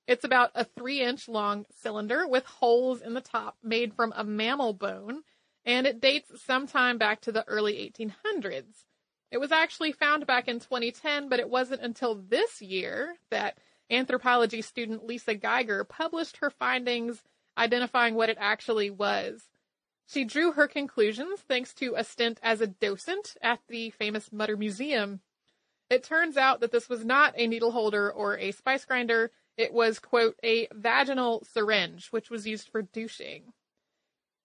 It's 0.08 0.26
about 0.26 0.52
a 0.56 0.66
three 0.66 1.02
inch 1.02 1.30
long 1.30 1.66
cylinder 1.82 2.28
with 2.28 2.46
holes 2.46 3.02
in 3.02 3.14
the 3.14 3.22
top 3.22 3.56
made 3.64 3.94
from 3.94 4.14
a 4.16 4.26
mammal 4.26 4.74
bone, 4.74 5.24
and 5.68 5.86
it 5.86 6.00
dates 6.00 6.42
sometime 6.42 6.98
back 6.98 7.20
to 7.22 7.32
the 7.32 7.46
early 7.46 7.74
1800s. 7.74 8.86
It 9.30 9.38
was 9.38 9.52
actually 9.52 9.92
found 9.92 10.26
back 10.26 10.48
in 10.48 10.62
2010, 10.62 11.28
but 11.28 11.42
it 11.42 11.50
wasn't 11.50 11.82
until 11.82 12.16
this 12.16 12.62
year 12.62 13.18
that 13.30 13.58
anthropology 13.92 14.62
student 14.62 15.06
Lisa 15.06 15.36
Geiger 15.36 15.84
published 15.84 16.38
her 16.38 16.50
findings 16.50 17.22
identifying 17.58 18.16
what 18.16 18.30
it 18.30 18.38
actually 18.40 18.90
was. 18.90 19.50
She 20.08 20.24
drew 20.24 20.54
her 20.54 20.70
conclusions 20.70 21.42
thanks 21.42 21.74
to 21.76 21.96
a 21.98 22.04
stint 22.06 22.40
as 22.42 22.62
a 22.62 22.68
docent 22.68 23.36
at 23.42 23.60
the 23.68 23.90
famous 23.90 24.32
Mutter 24.32 24.56
Museum. 24.56 25.20
It 25.90 26.02
turns 26.02 26.38
out 26.38 26.62
that 26.62 26.72
this 26.72 26.88
was 26.88 27.04
not 27.04 27.34
a 27.36 27.46
needle 27.46 27.72
holder 27.72 28.10
or 28.10 28.38
a 28.38 28.52
spice 28.52 28.86
grinder. 28.86 29.32
It 29.58 29.74
was, 29.74 30.00
quote, 30.00 30.40
a 30.44 30.70
vaginal 30.74 31.44
syringe, 31.44 32.08
which 32.08 32.30
was 32.30 32.48
used 32.48 32.70
for 32.70 32.82
douching. 32.82 33.52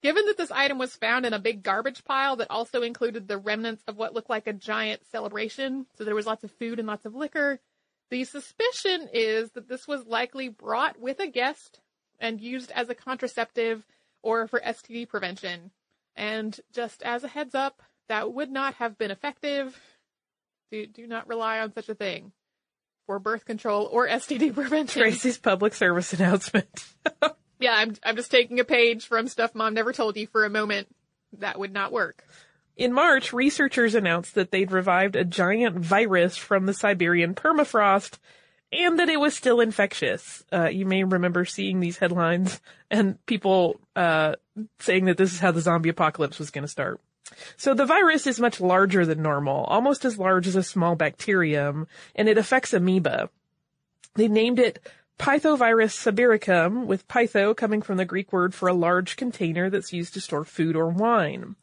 Given 0.02 0.26
that 0.26 0.36
this 0.36 0.50
item 0.50 0.78
was 0.78 0.96
found 0.96 1.24
in 1.24 1.32
a 1.32 1.38
big 1.38 1.62
garbage 1.62 2.04
pile 2.04 2.36
that 2.36 2.50
also 2.50 2.82
included 2.82 3.28
the 3.28 3.38
remnants 3.38 3.84
of 3.86 3.96
what 3.96 4.14
looked 4.14 4.30
like 4.30 4.48
a 4.48 4.52
giant 4.52 5.06
celebration, 5.06 5.86
so 5.96 6.04
there 6.04 6.14
was 6.14 6.26
lots 6.26 6.42
of 6.42 6.50
food 6.50 6.80
and 6.80 6.88
lots 6.88 7.06
of 7.06 7.14
liquor, 7.14 7.60
the 8.10 8.24
suspicion 8.24 9.08
is 9.12 9.52
that 9.52 9.68
this 9.68 9.86
was 9.86 10.06
likely 10.06 10.48
brought 10.48 11.00
with 11.00 11.20
a 11.20 11.28
guest 11.28 11.80
and 12.18 12.40
used 12.40 12.70
as 12.72 12.88
a 12.88 12.94
contraceptive 12.94 13.86
or 14.22 14.48
for 14.48 14.60
STD 14.60 15.08
prevention. 15.08 15.70
And 16.16 16.58
just 16.72 17.02
as 17.02 17.24
a 17.24 17.28
heads 17.28 17.54
up, 17.54 17.80
that 18.08 18.32
would 18.32 18.50
not 18.50 18.74
have 18.74 18.98
been 18.98 19.10
effective. 19.10 19.80
Do, 20.70 20.86
do 20.86 21.06
not 21.06 21.28
rely 21.28 21.60
on 21.60 21.72
such 21.72 21.88
a 21.88 21.94
thing 21.94 22.32
for 23.06 23.18
birth 23.18 23.44
control 23.44 23.88
or 23.90 24.08
STD 24.08 24.52
prevention. 24.54 25.00
Tracy's 25.00 25.38
public 25.38 25.74
service 25.74 26.12
announcement. 26.12 26.68
yeah, 27.62 27.74
I'm, 27.74 27.94
I'm 28.02 28.16
just 28.16 28.30
taking 28.30 28.60
a 28.60 28.64
page 28.64 29.06
from 29.06 29.28
stuff 29.28 29.54
mom 29.54 29.74
never 29.74 29.92
told 29.92 30.16
you 30.16 30.26
for 30.26 30.44
a 30.44 30.50
moment. 30.50 30.88
That 31.38 31.58
would 31.58 31.72
not 31.72 31.92
work. 31.92 32.24
In 32.76 32.92
March, 32.92 33.32
researchers 33.32 33.94
announced 33.94 34.34
that 34.34 34.50
they'd 34.50 34.72
revived 34.72 35.16
a 35.16 35.24
giant 35.24 35.76
virus 35.78 36.36
from 36.36 36.66
the 36.66 36.74
Siberian 36.74 37.34
permafrost 37.34 38.18
and 38.72 38.98
that 38.98 39.08
it 39.08 39.20
was 39.20 39.34
still 39.34 39.60
infectious. 39.60 40.42
Uh, 40.52 40.68
you 40.68 40.86
may 40.86 41.04
remember 41.04 41.44
seeing 41.44 41.80
these 41.80 41.98
headlines 41.98 42.60
and 42.90 43.24
people 43.26 43.78
uh, 43.94 44.34
saying 44.80 45.04
that 45.04 45.18
this 45.18 45.32
is 45.32 45.40
how 45.40 45.52
the 45.52 45.60
zombie 45.60 45.90
apocalypse 45.90 46.38
was 46.38 46.50
going 46.50 46.62
to 46.62 46.68
start. 46.68 47.00
So 47.56 47.74
the 47.74 47.86
virus 47.86 48.26
is 48.26 48.40
much 48.40 48.60
larger 48.60 49.06
than 49.06 49.22
normal, 49.22 49.64
almost 49.64 50.04
as 50.04 50.18
large 50.18 50.46
as 50.46 50.56
a 50.56 50.62
small 50.62 50.96
bacterium, 50.96 51.86
and 52.14 52.28
it 52.28 52.38
affects 52.38 52.72
amoeba. 52.72 53.30
They 54.14 54.28
named 54.28 54.58
it 54.58 54.86
Pithovirus 55.22 55.94
sibericum, 55.94 56.86
with 56.86 57.06
pitho 57.06 57.56
coming 57.56 57.80
from 57.80 57.96
the 57.96 58.04
Greek 58.04 58.32
word 58.32 58.52
for 58.52 58.68
a 58.68 58.74
large 58.74 59.14
container 59.14 59.70
that's 59.70 59.92
used 59.92 60.14
to 60.14 60.20
store 60.20 60.44
food 60.44 60.74
or 60.74 60.88
wine. 60.88 61.54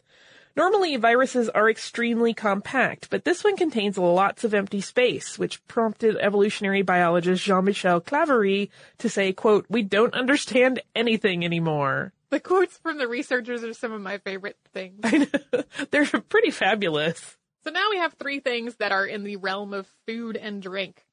Normally, 0.55 0.95
viruses 0.95 1.49
are 1.49 1.69
extremely 1.69 2.33
compact, 2.33 3.09
but 3.09 3.25
this 3.25 3.43
one 3.43 3.57
contains 3.57 3.97
lots 3.97 4.45
of 4.45 4.53
empty 4.53 4.79
space, 4.79 5.37
which 5.37 5.61
prompted 5.67 6.15
evolutionary 6.21 6.83
biologist 6.83 7.43
Jean-Michel 7.43 7.99
Claverie 7.99 8.71
to 8.99 9.09
say, 9.09 9.33
quote, 9.33 9.65
we 9.67 9.81
don't 9.81 10.13
understand 10.13 10.81
anything 10.95 11.43
anymore. 11.43 12.13
The 12.29 12.39
quotes 12.39 12.77
from 12.77 12.97
the 12.97 13.09
researchers 13.09 13.61
are 13.65 13.73
some 13.73 13.91
of 13.91 13.99
my 13.99 14.19
favorite 14.19 14.57
things. 14.73 15.03
They're 15.91 16.05
pretty 16.05 16.51
fabulous. 16.51 17.35
So 17.65 17.71
now 17.71 17.89
we 17.91 17.97
have 17.97 18.13
three 18.13 18.39
things 18.39 18.75
that 18.75 18.93
are 18.93 19.05
in 19.05 19.25
the 19.25 19.35
realm 19.35 19.73
of 19.73 19.85
food 20.07 20.37
and 20.37 20.61
drink. 20.61 21.03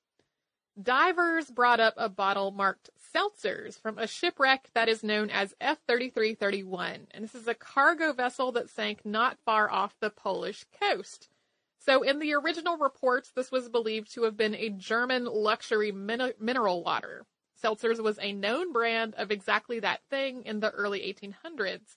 Divers 0.80 1.50
brought 1.50 1.80
up 1.80 1.94
a 1.96 2.10
bottle 2.10 2.50
marked 2.50 2.90
seltzers 3.14 3.80
from 3.80 3.96
a 3.96 4.06
shipwreck 4.06 4.68
that 4.74 4.90
is 4.90 5.02
known 5.02 5.30
as 5.30 5.54
F3331, 5.58 7.06
and 7.12 7.24
this 7.24 7.34
is 7.34 7.48
a 7.48 7.54
cargo 7.54 8.12
vessel 8.12 8.52
that 8.52 8.68
sank 8.68 9.00
not 9.04 9.38
far 9.46 9.70
off 9.70 9.96
the 10.00 10.10
Polish 10.10 10.66
coast. 10.78 11.30
So 11.78 12.02
in 12.02 12.18
the 12.18 12.34
original 12.34 12.76
reports, 12.76 13.30
this 13.30 13.50
was 13.50 13.70
believed 13.70 14.12
to 14.14 14.24
have 14.24 14.36
been 14.36 14.54
a 14.54 14.68
German 14.68 15.24
luxury 15.24 15.92
min- 15.92 16.34
mineral 16.38 16.84
water. 16.84 17.24
Seltzers 17.62 18.02
was 18.02 18.18
a 18.20 18.34
known 18.34 18.70
brand 18.70 19.14
of 19.14 19.30
exactly 19.30 19.80
that 19.80 20.02
thing 20.10 20.42
in 20.42 20.60
the 20.60 20.72
early 20.72 21.00
1800s. 21.00 21.96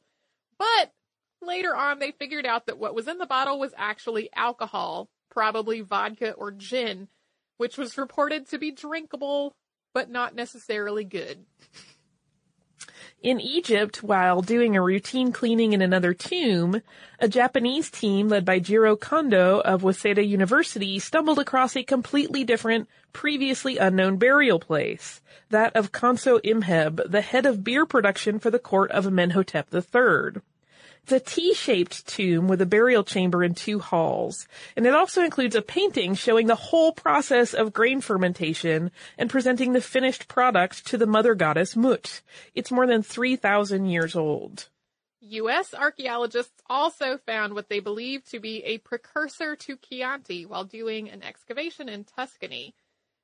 But 0.57 0.93
later 1.41 1.75
on, 1.75 1.99
they 1.99 2.11
figured 2.11 2.45
out 2.45 2.67
that 2.67 2.79
what 2.79 2.95
was 2.95 3.09
in 3.09 3.17
the 3.17 3.25
bottle 3.25 3.59
was 3.59 3.73
actually 3.75 4.29
alcohol, 4.33 5.09
probably 5.29 5.81
vodka 5.81 6.31
or 6.31 6.51
gin, 6.51 7.09
which 7.59 7.77
was 7.77 7.97
reported 7.97 8.47
to 8.47 8.57
be 8.57 8.71
drinkable, 8.71 9.53
but 9.93 10.09
not 10.09 10.33
necessarily 10.33 11.03
good. 11.03 11.45
In 13.21 13.41
Egypt, 13.41 14.01
while 14.01 14.41
doing 14.41 14.77
a 14.77 14.81
routine 14.81 15.33
cleaning 15.33 15.73
in 15.73 15.81
another 15.81 16.13
tomb, 16.13 16.81
a 17.19 17.27
Japanese 17.27 17.89
team 17.89 18.29
led 18.29 18.45
by 18.45 18.59
Jiro 18.59 18.95
Kondo 18.95 19.59
of 19.59 19.81
Waseda 19.81 20.25
University 20.25 20.99
stumbled 20.99 21.37
across 21.37 21.75
a 21.75 21.83
completely 21.83 22.45
different, 22.45 22.87
previously 23.11 23.77
unknown 23.77 24.15
burial 24.15 24.57
place, 24.57 25.19
that 25.49 25.75
of 25.75 25.91
Khonso 25.91 26.39
Imheb, 26.45 27.11
the 27.11 27.19
head 27.19 27.45
of 27.45 27.61
beer 27.61 27.85
production 27.85 28.39
for 28.39 28.49
the 28.49 28.57
court 28.57 28.89
of 28.91 29.05
Amenhotep 29.05 29.67
III. 29.73 30.41
It's 31.11 31.27
a 31.27 31.33
T-shaped 31.33 32.05
tomb 32.05 32.47
with 32.47 32.61
a 32.61 32.67
burial 32.67 33.03
chamber 33.03 33.41
and 33.41 33.57
two 33.57 33.79
halls. 33.79 34.47
And 34.75 34.85
it 34.85 34.93
also 34.93 35.23
includes 35.23 35.55
a 35.55 35.61
painting 35.63 36.13
showing 36.13 36.45
the 36.45 36.53
whole 36.53 36.91
process 36.91 37.55
of 37.55 37.73
grain 37.73 37.99
fermentation 37.99 38.91
and 39.17 39.27
presenting 39.27 39.73
the 39.73 39.81
finished 39.81 40.27
product 40.27 40.85
to 40.85 40.99
the 40.99 41.07
mother 41.07 41.33
goddess 41.33 41.75
Mut. 41.75 42.21
It's 42.53 42.69
more 42.69 42.85
than 42.85 43.01
3,000 43.01 43.87
years 43.87 44.15
old. 44.15 44.69
U.S. 45.21 45.73
archaeologists 45.73 46.61
also 46.69 47.17
found 47.17 47.55
what 47.55 47.69
they 47.69 47.79
believe 47.79 48.23
to 48.25 48.39
be 48.39 48.63
a 48.65 48.77
precursor 48.77 49.55
to 49.55 49.77
Chianti 49.77 50.45
while 50.45 50.63
doing 50.63 51.09
an 51.09 51.23
excavation 51.23 51.89
in 51.89 52.03
Tuscany. 52.03 52.75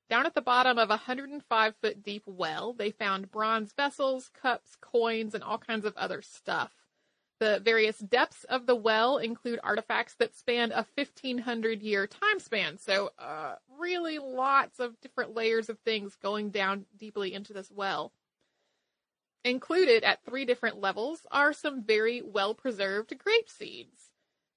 Down 0.10 0.26
at 0.26 0.34
the 0.34 0.42
bottom 0.42 0.80
of 0.80 0.90
a 0.90 0.98
105 1.06 1.76
foot 1.76 2.02
deep 2.02 2.24
well, 2.26 2.74
they 2.74 2.90
found 2.90 3.30
bronze 3.30 3.74
vessels, 3.74 4.32
cups, 4.42 4.76
coins, 4.82 5.36
and 5.36 5.44
all 5.44 5.60
kinds 5.60 5.86
of 5.86 5.96
other 5.96 6.24
stuff. 6.24 6.72
The 7.40 7.60
various 7.64 8.00
depths 8.00 8.46
of 8.46 8.66
the 8.66 8.76
well 8.76 9.18
include 9.18 9.60
artifacts 9.62 10.16
that 10.16 10.36
span 10.36 10.72
a 10.72 10.86
1500 10.96 11.82
year 11.82 12.08
time 12.08 12.40
span. 12.40 12.78
So, 12.78 13.12
uh, 13.20 13.56
really 13.78 14.20
lots 14.20 14.80
of 14.80 15.00
different 15.02 15.36
layers 15.36 15.70
of 15.70 15.78
things 15.80 16.16
going 16.16 16.52
down 16.52 16.86
deeply 16.98 17.34
into 17.34 17.52
this 17.52 17.70
well. 17.70 18.14
Included 19.44 20.04
at 20.04 20.24
three 20.26 20.46
different 20.46 20.80
levels 20.80 21.28
are 21.30 21.54
some 21.54 21.84
very 21.84 22.22
well 22.22 22.56
preserved 22.56 23.16
grape 23.18 23.50
seeds. 23.50 24.10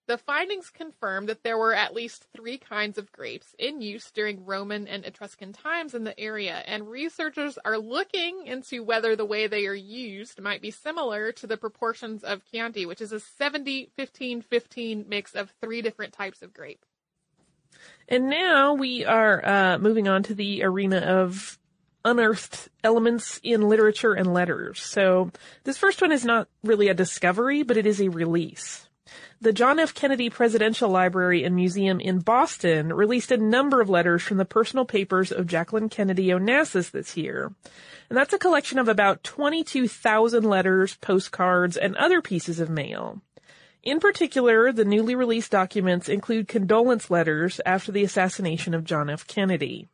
The 0.09 0.17
findings 0.17 0.71
confirm 0.71 1.27
that 1.27 1.43
there 1.43 1.59
were 1.59 1.75
at 1.75 1.95
least 1.95 2.29
three 2.35 2.57
kinds 2.57 2.97
of 2.97 3.13
grapes 3.13 3.55
in 3.59 3.83
use 3.83 4.11
during 4.11 4.47
Roman 4.47 4.89
and 4.89 5.05
Etruscan 5.05 5.53
times 5.53 5.95
in 5.95 6.05
the 6.05 6.19
area, 6.19 6.63
and 6.67 6.89
researchers 6.89 7.59
are 7.63 7.77
looking 7.77 8.47
into 8.47 8.83
whether 8.83 9.15
the 9.15 9.27
way 9.27 9.47
they 9.47 9.67
are 9.67 9.75
used 9.75 10.41
might 10.41 10.63
be 10.63 10.71
similar 10.71 11.31
to 11.33 11.47
the 11.47 11.59
proportions 11.59 12.25
of 12.25 12.41
Chianti, 12.51 12.87
which 12.87 13.03
is 13.03 13.13
a 13.13 13.21
70 13.21 13.91
15 13.97 14.41
15 14.41 15.05
mix 15.07 15.35
of 15.35 15.53
three 15.61 15.83
different 15.83 16.15
types 16.15 16.41
of 16.41 16.55
grape. 16.55 16.87
And 18.09 18.31
now 18.31 18.73
we 18.73 19.05
are 19.05 19.47
uh, 19.47 19.79
moving 19.79 20.09
on 20.09 20.23
to 20.23 20.35
the 20.35 20.63
arena 20.63 21.01
of 21.01 21.59
unearthed 22.03 22.71
elements 22.83 23.41
in 23.43 23.69
literature 23.69 24.15
and 24.15 24.33
letters. 24.33 24.81
So 24.81 25.33
this 25.65 25.77
first 25.77 26.01
one 26.01 26.13
is 26.13 26.25
not 26.25 26.49
really 26.65 26.89
a 26.89 26.95
discovery, 26.95 27.63
but 27.63 27.77
it 27.77 27.85
is 27.85 28.01
a 28.01 28.09
release. 28.09 28.88
The 29.41 29.53
John 29.53 29.79
F. 29.79 29.95
Kennedy 29.95 30.31
Presidential 30.31 30.91
Library 30.91 31.45
and 31.45 31.55
Museum 31.55 32.01
in 32.01 32.19
Boston 32.19 32.93
released 32.93 33.31
a 33.31 33.37
number 33.37 33.81
of 33.81 33.89
letters 33.89 34.23
from 34.23 34.37
the 34.37 34.45
personal 34.45 34.85
papers 34.85 35.31
of 35.31 35.47
Jacqueline 35.47 35.89
Kennedy 35.89 36.29
Onassis 36.29 36.91
this 36.91 37.17
year. 37.17 37.53
And 38.09 38.17
that's 38.17 38.33
a 38.33 38.39
collection 38.39 38.79
of 38.79 38.89
about 38.89 39.23
22,000 39.23 40.43
letters, 40.45 40.97
postcards, 40.97 41.77
and 41.77 41.97
other 41.97 42.21
pieces 42.21 42.59
of 42.59 42.69
mail. 42.69 43.21
In 43.83 44.01
particular, 44.01 44.73
the 44.73 44.85
newly 44.85 45.15
released 45.15 45.53
documents 45.53 46.09
include 46.09 46.49
condolence 46.49 47.11
letters 47.11 47.61
after 47.65 47.93
the 47.93 48.05
assassination 48.05 48.75
of 48.75 48.85
John 48.85 49.09
F. 49.09 49.27
Kennedy. 49.27 49.89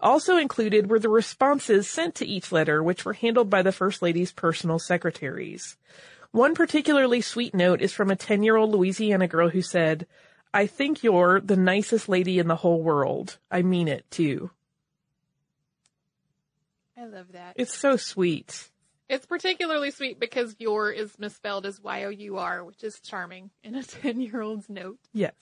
Also 0.00 0.36
included 0.36 0.88
were 0.88 1.00
the 1.00 1.08
responses 1.08 1.90
sent 1.90 2.14
to 2.16 2.26
each 2.26 2.52
letter, 2.52 2.82
which 2.82 3.04
were 3.04 3.14
handled 3.14 3.50
by 3.50 3.62
the 3.62 3.72
First 3.72 4.00
Lady's 4.00 4.32
personal 4.32 4.78
secretaries. 4.78 5.76
One 6.32 6.54
particularly 6.54 7.20
sweet 7.20 7.54
note 7.54 7.80
is 7.80 7.92
from 7.92 8.10
a 8.10 8.16
10 8.16 8.42
year 8.42 8.56
old 8.56 8.70
Louisiana 8.70 9.26
girl 9.28 9.48
who 9.48 9.62
said, 9.62 10.06
I 10.52 10.66
think 10.66 11.02
you're 11.02 11.40
the 11.40 11.56
nicest 11.56 12.08
lady 12.08 12.38
in 12.38 12.48
the 12.48 12.56
whole 12.56 12.82
world. 12.82 13.38
I 13.50 13.62
mean 13.62 13.88
it 13.88 14.10
too. 14.10 14.50
I 16.96 17.04
love 17.04 17.32
that. 17.32 17.52
It's 17.56 17.76
so 17.76 17.96
sweet. 17.96 18.70
It's 19.08 19.24
particularly 19.24 19.90
sweet 19.90 20.20
because 20.20 20.56
your 20.58 20.90
is 20.90 21.18
misspelled 21.18 21.64
as 21.64 21.80
Y-O-U-R, 21.80 22.64
which 22.64 22.84
is 22.84 23.00
charming 23.00 23.50
in 23.62 23.74
a 23.74 23.82
10 23.84 24.20
year 24.20 24.42
old's 24.42 24.68
note. 24.68 24.98
Yes. 25.12 25.34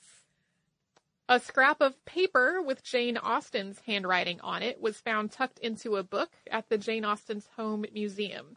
A 1.29 1.41
scrap 1.41 1.81
of 1.81 2.05
paper 2.05 2.63
with 2.63 2.85
Jane 2.85 3.17
Austen's 3.17 3.81
handwriting 3.81 4.41
on 4.43 4.63
it 4.63 4.81
was 4.81 4.99
found 4.99 5.33
tucked 5.33 5.59
into 5.59 5.97
a 5.97 6.05
book 6.05 6.31
at 6.49 6.69
the 6.69 6.79
Jane 6.79 7.05
Austen's 7.05 7.49
home 7.57 7.85
museum. 7.93 8.57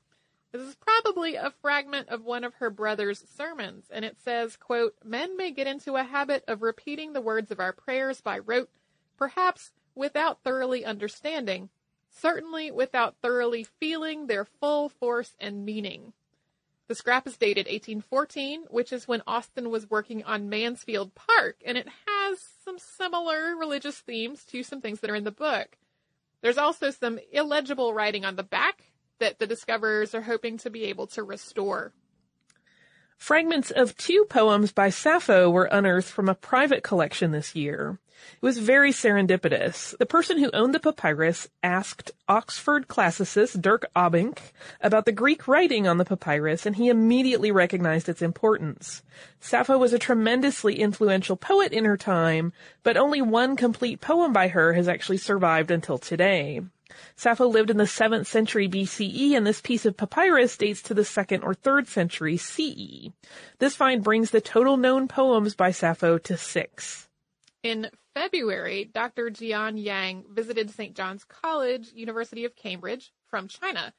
This 0.52 0.64
is 0.64 0.76
probably 0.76 1.36
a 1.36 1.54
fragment 1.62 2.10
of 2.10 2.24
one 2.24 2.44
of 2.44 2.56
her 2.56 2.72
brother's 2.72 3.24
sermons, 3.36 3.86
and 3.92 4.04
it 4.04 4.18
says, 4.20 4.56
quote, 4.56 4.96
Men 5.04 5.38
may 5.38 5.52
get 5.52 5.68
into 5.68 5.96
a 5.96 6.04
habit 6.04 6.44
of 6.48 6.64
repeating 6.64 7.14
the 7.14 7.22
words 7.22 7.52
of 7.52 7.60
our 7.60 7.72
prayers 7.72 8.20
by 8.20 8.40
rote, 8.40 8.70
perhaps 9.16 9.72
without 9.94 10.42
thoroughly 10.44 10.84
understanding, 10.84 11.70
certainly 12.10 12.72
without 12.72 13.16
thoroughly 13.22 13.64
feeling 13.64 14.26
their 14.26 14.44
full 14.44 14.90
force 14.90 15.36
and 15.40 15.66
meaning. 15.66 16.14
The 16.88 16.96
scrap 16.96 17.28
is 17.28 17.38
dated 17.38 17.68
1814, 17.68 18.64
which 18.72 18.92
is 18.92 19.08
when 19.08 19.22
Austen 19.28 19.70
was 19.70 19.92
working 19.92 20.24
on 20.24 20.50
Mansfield 20.50 21.14
Park, 21.14 21.58
and 21.64 21.78
it 21.78 21.88
has 22.08 22.40
some 22.66 22.80
similar 22.80 23.56
religious 23.56 24.00
themes 24.00 24.44
to 24.46 24.64
some 24.64 24.82
things 24.82 25.02
that 25.02 25.12
are 25.12 25.16
in 25.16 25.26
the 25.26 25.32
book. 25.32 25.78
There's 26.42 26.58
also 26.58 26.90
some 26.90 27.20
illegible 27.32 27.94
writing 27.94 28.26
on 28.26 28.36
the 28.36 28.44
back 28.44 28.86
that 29.20 29.40
the 29.40 29.48
discoverers 29.48 30.16
are 30.16 30.22
hoping 30.22 30.58
to 30.60 30.70
be 30.70 30.86
able 30.86 31.08
to 31.08 31.24
restore. 31.24 31.94
Fragments 33.18 33.70
of 33.70 33.98
two 33.98 34.26
poems 34.30 34.72
by 34.72 34.90
Sappho 34.90 35.50
were 35.50 35.66
unearthed 35.66 36.10
from 36.10 36.30
a 36.30 36.36
private 36.36 36.84
collection 36.84 37.32
this 37.32 37.54
year. 37.54 38.00
It 38.34 38.42
was 38.42 38.58
very 38.58 38.92
serendipitous. 38.92 39.98
The 39.98 40.06
person 40.06 40.38
who 40.38 40.50
owned 40.54 40.74
the 40.74 40.80
papyrus 40.80 41.50
asked 41.62 42.12
Oxford 42.30 42.88
classicist 42.88 43.62
Dirk 43.62 43.90
Obbink 43.94 44.40
about 44.82 45.06
the 45.06 45.12
Greek 45.12 45.48
writing 45.48 45.86
on 45.86 45.98
the 45.98 46.06
papyrus, 46.06 46.66
and 46.66 46.78
he 46.78 46.90
immediately 46.90 47.52
recognized 47.52 48.08
its 48.08 48.22
importance. 48.22 49.04
Sappho 49.42 49.78
was 49.78 49.92
a 49.92 50.00
tremendously 50.00 50.80
influential 50.80 51.36
poet 51.36 51.74
in 51.74 51.86
her 51.86 51.98
time, 51.98 52.54
but 52.84 52.98
only 52.98 53.22
one 53.22 53.56
complete 53.56 54.00
poem 54.00 54.32
by 54.32 54.48
her 54.48 54.74
has 54.74 54.88
actually 54.88 55.18
survived 55.18 55.72
until 55.72 55.98
today. 55.98 56.62
Sappho 57.16 57.48
lived 57.48 57.70
in 57.70 57.78
the 57.78 57.84
7th 57.84 58.26
century 58.26 58.68
BCE 58.68 59.32
and 59.32 59.46
this 59.46 59.62
piece 59.62 59.86
of 59.86 59.98
papyrus 59.98 60.58
dates 60.58 60.82
to 60.84 60.94
the 60.94 61.04
2nd 61.04 61.44
or 61.44 61.54
3rd 61.54 61.88
century 61.88 62.38
CE. 62.38 63.12
This 63.60 63.76
find 63.76 64.04
brings 64.04 64.32
the 64.32 64.42
total 64.42 64.78
known 64.78 65.08
poems 65.08 65.56
by 65.56 65.72
Sappho 65.72 66.18
to 66.18 66.38
six. 66.38 67.08
In 67.64 67.90
February, 68.14 68.90
Dr. 68.94 69.30
Jian 69.30 69.82
Yang 69.82 70.26
visited 70.30 70.72
St. 70.72 70.96
John's 70.96 71.26
College, 71.26 71.92
University 71.94 72.46
of 72.46 72.56
Cambridge, 72.56 73.12
from 73.28 73.48
China. 73.48 73.94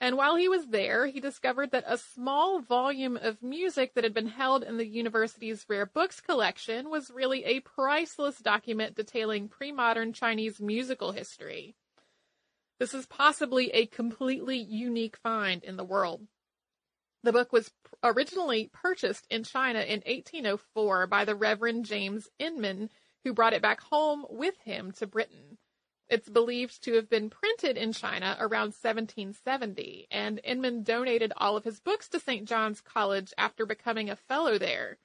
And 0.00 0.16
while 0.16 0.36
he 0.36 0.48
was 0.48 0.66
there, 0.66 1.06
he 1.06 1.18
discovered 1.18 1.72
that 1.72 1.84
a 1.86 1.98
small 1.98 2.60
volume 2.60 3.16
of 3.16 3.42
music 3.42 3.94
that 3.94 4.04
had 4.04 4.14
been 4.14 4.28
held 4.28 4.62
in 4.62 4.76
the 4.76 4.86
university's 4.86 5.66
rare 5.68 5.86
books 5.86 6.20
collection 6.20 6.88
was 6.88 7.10
really 7.10 7.44
a 7.44 7.60
priceless 7.60 8.38
document 8.38 8.94
detailing 8.94 9.48
pre-modern 9.48 10.12
Chinese 10.12 10.60
musical 10.60 11.10
history. 11.10 11.74
This 12.78 12.94
is 12.94 13.06
possibly 13.06 13.70
a 13.70 13.86
completely 13.86 14.56
unique 14.56 15.16
find 15.16 15.64
in 15.64 15.76
the 15.76 15.84
world. 15.84 16.28
The 17.24 17.32
book 17.32 17.52
was 17.52 17.72
originally 18.04 18.70
purchased 18.72 19.26
in 19.28 19.42
China 19.42 19.80
in 19.80 20.00
1804 20.06 21.08
by 21.08 21.24
the 21.24 21.34
Reverend 21.34 21.86
James 21.86 22.28
Inman, 22.38 22.90
who 23.24 23.34
brought 23.34 23.52
it 23.52 23.62
back 23.62 23.80
home 23.80 24.24
with 24.30 24.56
him 24.60 24.92
to 24.92 25.08
Britain. 25.08 25.58
It's 26.08 26.28
believed 26.28 26.80
to 26.84 26.94
have 26.94 27.10
been 27.10 27.30
printed 27.30 27.76
in 27.76 27.92
China 27.92 28.36
around 28.38 28.74
1770, 28.74 30.06
and 30.12 30.40
Inman 30.44 30.84
donated 30.84 31.32
all 31.36 31.56
of 31.56 31.64
his 31.64 31.80
books 31.80 32.08
to 32.10 32.20
St. 32.20 32.48
John's 32.48 32.80
College 32.80 33.34
after 33.36 33.66
becoming 33.66 34.08
a 34.08 34.14
fellow 34.16 34.56
there. 34.56 34.98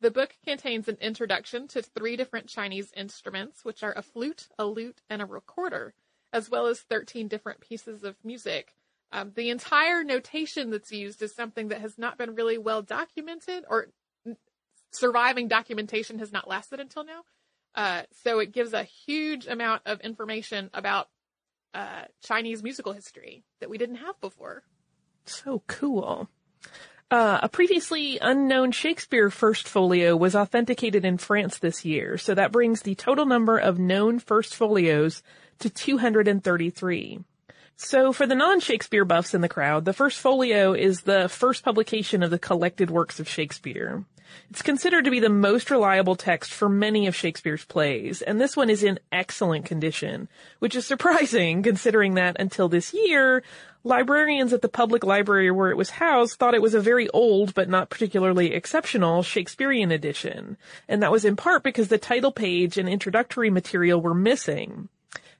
The 0.00 0.10
book 0.10 0.34
contains 0.42 0.88
an 0.88 0.96
introduction 1.00 1.68
to 1.68 1.82
three 1.82 2.16
different 2.16 2.48
Chinese 2.48 2.90
instruments, 2.96 3.66
which 3.66 3.82
are 3.82 3.92
a 3.94 4.02
flute, 4.02 4.48
a 4.58 4.64
lute, 4.64 5.02
and 5.10 5.20
a 5.20 5.26
recorder 5.26 5.94
as 6.32 6.50
well 6.50 6.66
as 6.66 6.80
13 6.80 7.28
different 7.28 7.60
pieces 7.60 8.04
of 8.04 8.16
music. 8.24 8.74
Um, 9.12 9.32
the 9.34 9.50
entire 9.50 10.02
notation 10.02 10.70
that's 10.70 10.90
used 10.90 11.22
is 11.22 11.34
something 11.34 11.68
that 11.68 11.80
has 11.80 11.98
not 11.98 12.16
been 12.16 12.34
really 12.34 12.56
well 12.56 12.82
documented, 12.82 13.64
or 13.68 13.88
surviving 14.90 15.48
documentation 15.48 16.18
has 16.18 16.32
not 16.32 16.48
lasted 16.48 16.80
until 16.80 17.04
now. 17.04 17.22
Uh, 17.74 18.02
so 18.22 18.38
it 18.38 18.52
gives 18.52 18.72
a 18.72 18.82
huge 18.82 19.46
amount 19.46 19.82
of 19.86 20.00
information 20.00 20.70
about 20.74 21.08
uh, 21.74 22.04
Chinese 22.22 22.62
musical 22.62 22.92
history 22.92 23.44
that 23.60 23.70
we 23.70 23.78
didn't 23.78 23.96
have 23.96 24.20
before. 24.20 24.62
So 25.24 25.62
cool. 25.66 26.28
Uh, 27.10 27.40
a 27.42 27.48
previously 27.48 28.18
unknown 28.20 28.72
Shakespeare 28.72 29.28
first 29.28 29.68
folio 29.68 30.16
was 30.16 30.34
authenticated 30.34 31.04
in 31.04 31.18
France 31.18 31.58
this 31.58 31.84
year, 31.84 32.16
so 32.16 32.34
that 32.34 32.52
brings 32.52 32.82
the 32.82 32.94
total 32.94 33.26
number 33.26 33.58
of 33.58 33.78
known 33.78 34.18
first 34.18 34.54
folios 34.54 35.22
to 35.62 35.70
233. 35.70 37.20
So 37.76 38.12
for 38.12 38.26
the 38.26 38.34
non-Shakespeare 38.34 39.04
buffs 39.04 39.34
in 39.34 39.40
the 39.40 39.48
crowd, 39.48 39.84
the 39.84 39.92
first 39.92 40.20
folio 40.20 40.72
is 40.72 41.00
the 41.00 41.28
first 41.28 41.64
publication 41.64 42.22
of 42.22 42.30
the 42.30 42.38
collected 42.38 42.90
works 42.90 43.18
of 43.18 43.28
Shakespeare. 43.28 44.04
It's 44.50 44.62
considered 44.62 45.04
to 45.04 45.10
be 45.10 45.20
the 45.20 45.28
most 45.28 45.70
reliable 45.70 46.16
text 46.16 46.52
for 46.52 46.68
many 46.68 47.06
of 47.06 47.16
Shakespeare's 47.16 47.64
plays, 47.64 48.22
and 48.22 48.40
this 48.40 48.56
one 48.56 48.70
is 48.70 48.82
in 48.82 48.98
excellent 49.10 49.66
condition, 49.66 50.28
which 50.58 50.76
is 50.76 50.86
surprising 50.86 51.62
considering 51.64 52.14
that 52.14 52.36
until 52.38 52.68
this 52.68 52.94
year, 52.94 53.42
librarians 53.84 54.52
at 54.52 54.62
the 54.62 54.68
public 54.68 55.04
library 55.04 55.50
where 55.50 55.70
it 55.70 55.76
was 55.76 55.90
housed 55.90 56.38
thought 56.38 56.54
it 56.54 56.62
was 56.62 56.74
a 56.74 56.80
very 56.80 57.08
old 57.10 57.52
but 57.52 57.68
not 57.68 57.90
particularly 57.90 58.54
exceptional 58.54 59.22
Shakespearean 59.22 59.90
edition, 59.90 60.56
and 60.88 61.02
that 61.02 61.12
was 61.12 61.24
in 61.24 61.36
part 61.36 61.62
because 61.62 61.88
the 61.88 61.98
title 61.98 62.32
page 62.32 62.78
and 62.78 62.88
introductory 62.88 63.50
material 63.50 64.00
were 64.00 64.14
missing. 64.14 64.88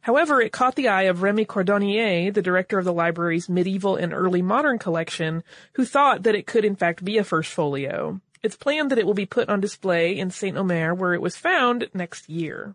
However, 0.02 0.40
it 0.40 0.52
caught 0.52 0.74
the 0.74 0.88
eye 0.88 1.04
of 1.04 1.22
Remy 1.22 1.46
Cordonnier, 1.46 2.34
the 2.34 2.42
director 2.42 2.78
of 2.78 2.84
the 2.84 2.92
library's 2.92 3.48
medieval 3.48 3.96
and 3.96 4.12
early 4.12 4.42
modern 4.42 4.78
collection, 4.78 5.44
who 5.74 5.84
thought 5.84 6.24
that 6.24 6.34
it 6.34 6.46
could 6.46 6.64
in 6.64 6.76
fact 6.76 7.04
be 7.04 7.18
a 7.18 7.24
first 7.24 7.52
folio. 7.52 8.20
It's 8.42 8.56
planned 8.56 8.90
that 8.90 8.98
it 8.98 9.06
will 9.06 9.14
be 9.14 9.26
put 9.26 9.48
on 9.48 9.60
display 9.60 10.18
in 10.18 10.30
Saint 10.30 10.56
Omer 10.56 10.92
where 10.92 11.14
it 11.14 11.22
was 11.22 11.36
found 11.36 11.88
next 11.94 12.28
year. 12.28 12.74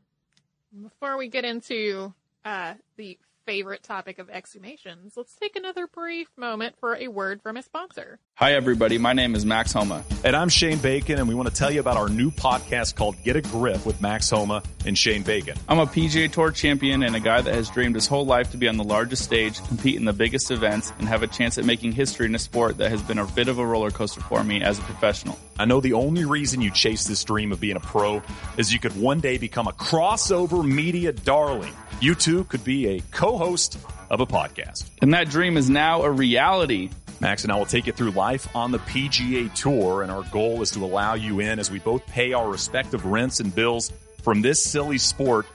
Before 0.82 1.18
we 1.18 1.28
get 1.28 1.44
into 1.44 2.14
uh, 2.46 2.76
the 2.96 3.18
favorite 3.48 3.82
topic 3.82 4.20
of 4.20 4.28
exhumations, 4.28 5.16
let's 5.16 5.34
take 5.36 5.56
another 5.56 5.88
brief 5.88 6.28
moment 6.36 6.76
for 6.82 6.98
a 6.98 7.08
word 7.08 7.42
from 7.42 7.56
a 7.56 7.64
sponsor. 7.64 8.20
Hi, 8.36 8.52
everybody. 8.52 8.98
My 8.98 9.14
name 9.14 9.36
is 9.36 9.46
Max 9.46 9.72
Homa. 9.72 10.04
And 10.26 10.36
I'm 10.36 10.50
Shane 10.50 10.80
Bacon, 10.80 11.18
and 11.18 11.30
we 11.30 11.34
want 11.34 11.48
to 11.48 11.56
tell 11.56 11.72
you 11.72 11.80
about 11.80 11.96
our 11.96 12.10
new 12.10 12.30
podcast 12.30 12.96
called 12.96 13.16
Get 13.24 13.38
a 13.38 13.42
Grip 13.42 13.86
with 13.86 14.02
Max 14.02 14.30
Homa 14.30 14.64
and 14.86 14.98
Shane 14.98 15.24
Bacon. 15.24 15.58
I'm 15.70 15.80
a 15.80 15.86
PGA 15.86 16.30
Tour 16.30 16.52
champion 16.52 17.04
and 17.04 17.16
a 17.16 17.22
guy 17.22 17.40
that 17.40 17.56
has 17.56 17.70
dreamed 17.70 17.96
his 17.96 18.06
whole 18.06 18.26
life 18.26 18.52
to 18.52 18.58
be 18.58 18.68
on 18.68 18.76
the 18.76 18.84
largest 18.84 19.24
stage, 19.24 19.66
compete 19.66 19.96
in 19.96 20.04
the 20.04 20.12
biggest 20.12 20.52
events, 20.52 20.92
and 21.00 21.08
have 21.08 21.24
a 21.24 21.28
chance 21.28 21.58
at 21.58 21.64
making 21.64 21.94
history 21.94 22.26
in 22.26 22.36
a 22.36 22.40
sport 22.40 22.78
that 22.80 22.92
has 22.92 23.02
been 23.02 23.18
a 23.18 23.26
bit 23.28 23.48
of 23.48 23.60
a 23.60 23.66
roller 23.66 23.92
coaster 23.92 24.20
for 24.20 24.44
me 24.44 24.62
as 24.62 24.78
a 24.78 24.82
professional. 24.82 25.40
I 25.58 25.64
know 25.64 25.80
the 25.80 25.94
only 25.94 26.26
reason 26.26 26.60
you 26.60 26.70
chase 26.70 27.06
this 27.06 27.24
dream 27.24 27.54
of 27.54 27.62
being 27.62 27.78
a 27.78 27.80
pro 27.80 28.22
is 28.58 28.74
you 28.74 28.80
could 28.80 29.00
one 29.00 29.22
day 29.22 29.38
become 29.38 29.68
a 29.68 29.72
crossover 29.72 30.68
media 30.68 31.14
darling. 31.14 31.74
You 32.00 32.14
too 32.14 32.44
could 32.44 32.64
be 32.64 32.90
a 32.90 33.02
co-host 33.38 33.78
of 34.10 34.20
a 34.20 34.26
podcast. 34.26 34.90
And 35.02 35.14
that 35.14 35.30
dream 35.30 35.58
is 35.58 35.70
now 35.70 36.04
a 36.04 36.12
reality. 36.12 36.90
Max 37.20 37.44
and 37.44 37.52
I 37.52 37.56
will 37.56 37.66
take 37.66 37.86
you 37.88 37.94
through 37.94 38.12
life 38.12 38.48
on 38.56 38.72
the 38.72 38.80
PGA 38.80 39.54
Tour, 39.54 40.02
and 40.02 40.12
our 40.12 40.24
goal 40.24 40.62
is 40.62 40.72
to 40.72 40.84
allow 40.84 41.14
you 41.14 41.40
in 41.40 41.60
as 41.60 41.70
we 41.70 41.80
both 41.80 42.06
pay 42.08 42.34
our 42.34 42.50
respective 42.50 43.06
rents 43.06 43.40
and 43.40 43.54
bills 43.54 43.92
from 44.24 44.42
this 44.42 44.64
silly 44.64 44.98
sport 44.98 45.46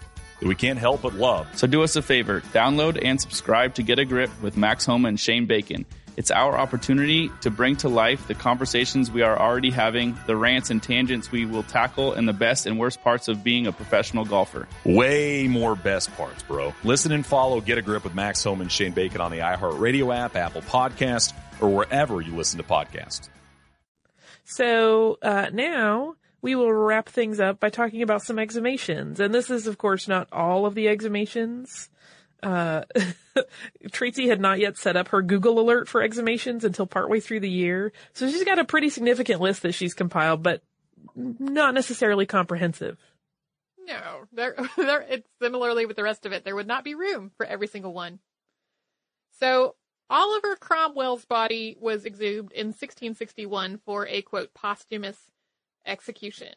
that 0.40 0.48
we 0.48 0.54
can't 0.54 0.78
help 0.78 1.02
but 1.02 1.14
love. 1.14 1.46
So 1.56 1.66
do 1.66 1.82
us 1.82 1.96
a 1.96 2.02
favor, 2.02 2.40
download 2.52 3.00
and 3.04 3.20
subscribe 3.20 3.74
to 3.74 3.82
Get 3.82 3.98
a 3.98 4.04
Grip 4.04 4.30
with 4.42 4.56
Max 4.56 4.86
Homa 4.86 5.08
and 5.08 5.18
Shane 5.18 5.46
Bacon. 5.46 5.84
It's 6.16 6.30
our 6.30 6.58
opportunity 6.58 7.30
to 7.40 7.50
bring 7.50 7.76
to 7.76 7.88
life 7.88 8.26
the 8.28 8.34
conversations 8.34 9.10
we 9.10 9.22
are 9.22 9.38
already 9.38 9.70
having, 9.70 10.16
the 10.26 10.36
rants 10.36 10.70
and 10.70 10.82
tangents 10.82 11.32
we 11.32 11.46
will 11.46 11.62
tackle, 11.62 12.12
and 12.12 12.28
the 12.28 12.34
best 12.34 12.66
and 12.66 12.78
worst 12.78 13.02
parts 13.02 13.28
of 13.28 13.42
being 13.42 13.66
a 13.66 13.72
professional 13.72 14.24
golfer. 14.24 14.68
Way 14.84 15.48
more 15.48 15.74
best 15.74 16.14
parts, 16.16 16.42
bro. 16.42 16.74
Listen 16.84 17.12
and 17.12 17.24
follow 17.24 17.60
Get 17.60 17.78
a 17.78 17.82
Grip 17.82 18.04
with 18.04 18.14
Max 18.14 18.44
Homa 18.44 18.62
and 18.62 18.72
Shane 18.72 18.92
Bacon 18.92 19.20
on 19.22 19.30
the 19.30 19.38
iHeartRadio 19.38 20.14
app, 20.14 20.36
Apple 20.36 20.62
Podcast, 20.62 21.32
or 21.60 21.70
wherever 21.70 22.20
you 22.20 22.36
listen 22.36 22.58
to 22.58 22.64
podcasts. 22.64 23.30
So 24.44 25.18
uh, 25.22 25.48
now 25.52 26.16
we 26.42 26.54
will 26.54 26.72
wrap 26.72 27.08
things 27.08 27.40
up 27.40 27.60
by 27.60 27.70
talking 27.70 28.02
about 28.02 28.22
some 28.22 28.36
exhumations. 28.36 29.18
And 29.18 29.32
this 29.32 29.48
is, 29.48 29.66
of 29.66 29.78
course, 29.78 30.08
not 30.08 30.28
all 30.32 30.66
of 30.66 30.74
the 30.74 30.86
exhumations. 30.86 31.88
Uh, 32.42 32.82
Tracy 33.92 34.28
had 34.28 34.40
not 34.40 34.58
yet 34.58 34.76
set 34.76 34.96
up 34.96 35.08
her 35.08 35.22
Google 35.22 35.60
alert 35.60 35.88
for 35.88 36.06
exhumations 36.06 36.64
until 36.64 36.86
partway 36.86 37.20
through 37.20 37.40
the 37.40 37.50
year. 37.50 37.92
So 38.14 38.28
she's 38.28 38.44
got 38.44 38.58
a 38.58 38.64
pretty 38.64 38.88
significant 38.88 39.40
list 39.40 39.62
that 39.62 39.72
she's 39.72 39.94
compiled, 39.94 40.42
but 40.42 40.62
not 41.14 41.74
necessarily 41.74 42.26
comprehensive. 42.26 42.98
No, 43.86 44.24
there, 44.32 44.56
there, 44.76 45.02
it's 45.08 45.28
similarly 45.40 45.86
with 45.86 45.96
the 45.96 46.02
rest 46.02 46.26
of 46.26 46.32
it. 46.32 46.44
There 46.44 46.56
would 46.56 46.66
not 46.66 46.84
be 46.84 46.94
room 46.94 47.30
for 47.36 47.46
every 47.46 47.66
single 47.66 47.92
one. 47.92 48.18
So 49.38 49.76
Oliver 50.10 50.56
Cromwell's 50.56 51.24
body 51.24 51.76
was 51.80 52.04
exhumed 52.04 52.52
in 52.52 52.68
1661 52.68 53.80
for 53.84 54.06
a 54.06 54.22
quote 54.22 54.52
posthumous 54.54 55.18
execution. 55.86 56.54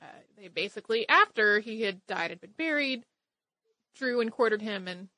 Uh, 0.00 0.06
they 0.36 0.48
basically, 0.48 1.08
after 1.08 1.60
he 1.60 1.82
had 1.82 2.04
died 2.06 2.30
and 2.30 2.40
been 2.40 2.52
buried, 2.56 3.04
drew 3.94 4.20
and 4.20 4.32
quartered 4.32 4.62
him 4.62 4.88
and 4.88 5.08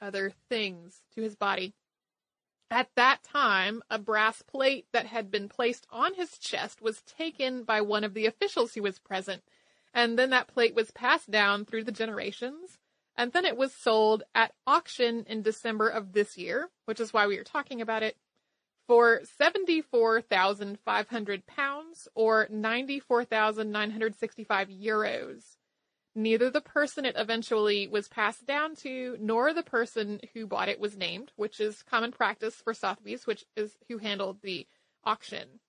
other 0.00 0.32
things 0.48 1.02
to 1.14 1.22
his 1.22 1.36
body. 1.36 1.74
At 2.70 2.88
that 2.96 3.22
time, 3.22 3.82
a 3.90 3.98
brass 3.98 4.40
plate 4.42 4.86
that 4.92 5.06
had 5.06 5.30
been 5.30 5.48
placed 5.48 5.86
on 5.90 6.14
his 6.14 6.38
chest 6.38 6.82
was 6.82 7.02
taken 7.02 7.64
by 7.64 7.80
one 7.80 8.04
of 8.04 8.14
the 8.14 8.26
officials 8.26 8.74
who 8.74 8.82
was 8.82 8.98
present, 8.98 9.42
and 9.92 10.18
then 10.18 10.30
that 10.30 10.48
plate 10.48 10.74
was 10.74 10.90
passed 10.90 11.30
down 11.30 11.64
through 11.64 11.84
the 11.84 11.92
generations, 11.92 12.78
and 13.16 13.30
then 13.32 13.44
it 13.44 13.56
was 13.56 13.72
sold 13.72 14.24
at 14.34 14.54
auction 14.66 15.24
in 15.28 15.42
December 15.42 15.88
of 15.88 16.14
this 16.14 16.36
year, 16.36 16.70
which 16.86 16.98
is 16.98 17.12
why 17.12 17.24
we 17.26 17.38
are 17.38 17.44
talking 17.44 17.80
about 17.80 18.02
it, 18.02 18.16
for 18.86 19.22
74,500 19.38 21.46
pounds 21.46 22.08
or 22.14 22.46
94,965 22.50 24.68
euros 24.68 25.56
neither 26.14 26.50
the 26.50 26.60
person 26.60 27.04
it 27.04 27.16
eventually 27.16 27.88
was 27.88 28.08
passed 28.08 28.46
down 28.46 28.76
to 28.76 29.16
nor 29.20 29.52
the 29.52 29.62
person 29.62 30.20
who 30.32 30.46
bought 30.46 30.68
it 30.68 30.80
was 30.80 30.96
named, 30.96 31.32
which 31.36 31.60
is 31.60 31.82
common 31.82 32.12
practice 32.12 32.56
for 32.56 32.72
Sotheby's, 32.72 33.26
which 33.26 33.44
is 33.56 33.76
who 33.88 33.98
handled 33.98 34.40
the 34.42 34.66
auction. 35.04 35.60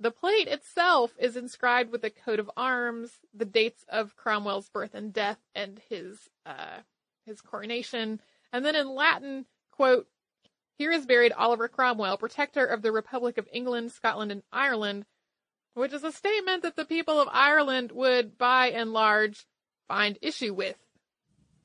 The 0.00 0.10
plate 0.10 0.46
itself 0.46 1.14
is 1.18 1.36
inscribed 1.36 1.90
with 1.90 2.04
a 2.04 2.10
coat 2.10 2.38
of 2.38 2.50
arms, 2.56 3.18
the 3.34 3.44
dates 3.44 3.84
of 3.88 4.14
Cromwell's 4.14 4.68
birth 4.68 4.94
and 4.94 5.12
death, 5.12 5.38
and 5.54 5.80
his 5.88 6.28
uh, 6.46 6.78
his 7.26 7.40
coronation, 7.40 8.20
and 8.52 8.64
then 8.64 8.76
in 8.76 8.88
Latin, 8.88 9.46
quote, 9.72 10.08
"Here 10.76 10.92
is 10.92 11.04
buried 11.04 11.32
Oliver 11.32 11.66
Cromwell, 11.66 12.16
protector 12.16 12.64
of 12.64 12.82
the 12.82 12.92
Republic 12.92 13.38
of 13.38 13.48
England, 13.52 13.90
Scotland, 13.90 14.30
and 14.30 14.44
Ireland," 14.52 15.04
which 15.74 15.92
is 15.92 16.04
a 16.04 16.12
statement 16.12 16.62
that 16.62 16.76
the 16.76 16.84
people 16.84 17.20
of 17.20 17.28
Ireland 17.32 17.90
would, 17.92 18.38
by 18.38 18.70
and 18.70 18.92
large, 18.92 19.46
find 19.88 20.18
issue 20.22 20.54
with. 20.54 20.76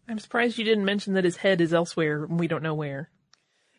I'm 0.07 0.19
surprised 0.19 0.57
you 0.57 0.65
didn't 0.65 0.85
mention 0.85 1.13
that 1.13 1.23
his 1.23 1.37
head 1.37 1.61
is 1.61 1.73
elsewhere 1.73 2.25
and 2.25 2.39
we 2.39 2.47
don't 2.47 2.63
know 2.63 2.73
where. 2.73 3.09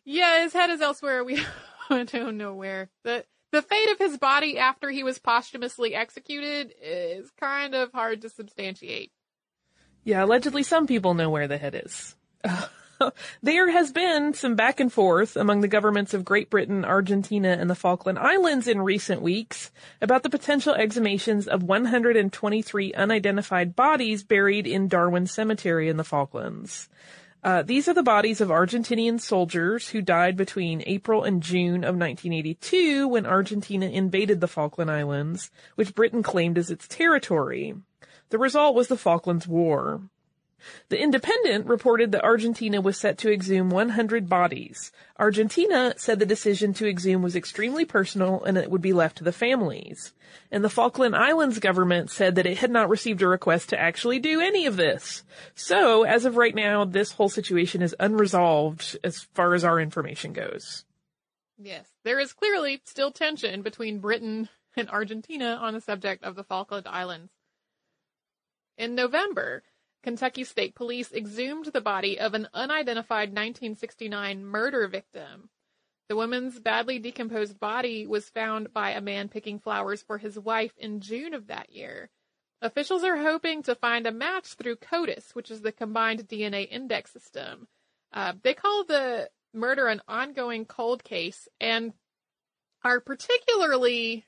Yeah, 0.04 0.42
his 0.42 0.52
head 0.52 0.70
is 0.70 0.80
elsewhere. 0.80 1.24
We 1.24 1.42
don't 1.90 2.36
know 2.36 2.54
where. 2.54 2.90
The 3.02 3.24
the 3.52 3.62
fate 3.62 3.90
of 3.90 3.98
his 3.98 4.18
body 4.18 4.58
after 4.58 4.90
he 4.90 5.04
was 5.04 5.18
posthumously 5.18 5.94
executed 5.94 6.74
is 6.82 7.30
kind 7.38 7.74
of 7.74 7.92
hard 7.92 8.22
to 8.22 8.28
substantiate. 8.28 9.12
Yeah, 10.02 10.24
allegedly 10.24 10.64
some 10.64 10.86
people 10.86 11.14
know 11.14 11.30
where 11.30 11.46
the 11.46 11.58
head 11.58 11.80
is. 11.84 12.16
there 13.42 13.70
has 13.70 13.92
been 13.92 14.34
some 14.34 14.54
back 14.54 14.80
and 14.80 14.92
forth 14.92 15.36
among 15.36 15.60
the 15.60 15.68
governments 15.68 16.14
of 16.14 16.24
Great 16.24 16.50
Britain, 16.50 16.84
Argentina, 16.84 17.48
and 17.48 17.68
the 17.68 17.74
Falkland 17.74 18.18
Islands 18.18 18.68
in 18.68 18.80
recent 18.80 19.22
weeks 19.22 19.70
about 20.00 20.22
the 20.22 20.30
potential 20.30 20.74
exhumations 20.74 21.46
of 21.46 21.62
123 21.62 22.94
unidentified 22.94 23.76
bodies 23.76 24.22
buried 24.22 24.66
in 24.66 24.88
Darwin 24.88 25.26
Cemetery 25.26 25.88
in 25.88 25.96
the 25.96 26.04
Falklands. 26.04 26.88
Uh, 27.42 27.62
these 27.62 27.88
are 27.88 27.94
the 27.94 28.02
bodies 28.02 28.40
of 28.40 28.48
Argentinian 28.48 29.20
soldiers 29.20 29.90
who 29.90 30.00
died 30.00 30.34
between 30.34 30.82
April 30.86 31.24
and 31.24 31.42
June 31.42 31.84
of 31.84 31.94
1982 31.94 33.06
when 33.06 33.26
Argentina 33.26 33.86
invaded 33.86 34.40
the 34.40 34.48
Falkland 34.48 34.90
Islands, 34.90 35.50
which 35.74 35.94
Britain 35.94 36.22
claimed 36.22 36.56
as 36.56 36.70
its 36.70 36.88
territory. 36.88 37.74
The 38.30 38.38
result 38.38 38.74
was 38.74 38.88
the 38.88 38.96
Falklands 38.96 39.46
War. 39.46 40.00
The 40.88 41.00
Independent 41.00 41.66
reported 41.66 42.12
that 42.12 42.24
Argentina 42.24 42.80
was 42.80 42.98
set 42.98 43.18
to 43.18 43.32
exhume 43.32 43.70
100 43.70 44.28
bodies. 44.28 44.92
Argentina 45.18 45.94
said 45.96 46.18
the 46.18 46.26
decision 46.26 46.74
to 46.74 46.88
exhume 46.88 47.22
was 47.22 47.36
extremely 47.36 47.84
personal 47.84 48.42
and 48.44 48.56
it 48.56 48.70
would 48.70 48.82
be 48.82 48.92
left 48.92 49.18
to 49.18 49.24
the 49.24 49.32
families. 49.32 50.12
And 50.50 50.64
the 50.64 50.70
Falkland 50.70 51.14
Islands 51.14 51.58
government 51.58 52.10
said 52.10 52.34
that 52.34 52.46
it 52.46 52.58
had 52.58 52.70
not 52.70 52.88
received 52.88 53.22
a 53.22 53.28
request 53.28 53.68
to 53.70 53.80
actually 53.80 54.18
do 54.18 54.40
any 54.40 54.66
of 54.66 54.76
this. 54.76 55.22
So, 55.54 56.04
as 56.04 56.24
of 56.24 56.36
right 56.36 56.54
now, 56.54 56.84
this 56.84 57.12
whole 57.12 57.28
situation 57.28 57.82
is 57.82 57.94
unresolved 58.00 58.96
as 59.04 59.26
far 59.34 59.54
as 59.54 59.64
our 59.64 59.80
information 59.80 60.32
goes. 60.32 60.84
Yes, 61.58 61.88
there 62.04 62.18
is 62.18 62.32
clearly 62.32 62.80
still 62.84 63.12
tension 63.12 63.62
between 63.62 64.00
Britain 64.00 64.48
and 64.76 64.90
Argentina 64.90 65.58
on 65.60 65.74
the 65.74 65.80
subject 65.80 66.24
of 66.24 66.34
the 66.34 66.44
Falkland 66.44 66.88
Islands. 66.88 67.32
In 68.76 68.94
November, 68.94 69.62
Kentucky 70.04 70.44
State 70.44 70.74
Police 70.74 71.10
exhumed 71.14 71.64
the 71.64 71.80
body 71.80 72.20
of 72.20 72.34
an 72.34 72.46
unidentified 72.52 73.30
1969 73.30 74.44
murder 74.44 74.86
victim. 74.86 75.48
The 76.10 76.16
woman's 76.16 76.60
badly 76.60 76.98
decomposed 76.98 77.58
body 77.58 78.06
was 78.06 78.28
found 78.28 78.74
by 78.74 78.90
a 78.90 79.00
man 79.00 79.30
picking 79.30 79.58
flowers 79.58 80.02
for 80.02 80.18
his 80.18 80.38
wife 80.38 80.74
in 80.76 81.00
June 81.00 81.32
of 81.32 81.46
that 81.46 81.72
year. 81.72 82.10
Officials 82.60 83.02
are 83.02 83.16
hoping 83.16 83.62
to 83.62 83.74
find 83.74 84.06
a 84.06 84.12
match 84.12 84.52
through 84.52 84.76
CODIS, 84.76 85.34
which 85.34 85.50
is 85.50 85.62
the 85.62 85.72
combined 85.72 86.28
DNA 86.28 86.70
index 86.70 87.10
system. 87.10 87.66
Uh, 88.12 88.34
they 88.42 88.52
call 88.52 88.84
the 88.84 89.30
murder 89.54 89.86
an 89.86 90.02
ongoing 90.06 90.66
cold 90.66 91.02
case 91.02 91.48
and 91.58 91.94
are 92.82 93.00
particularly 93.00 94.26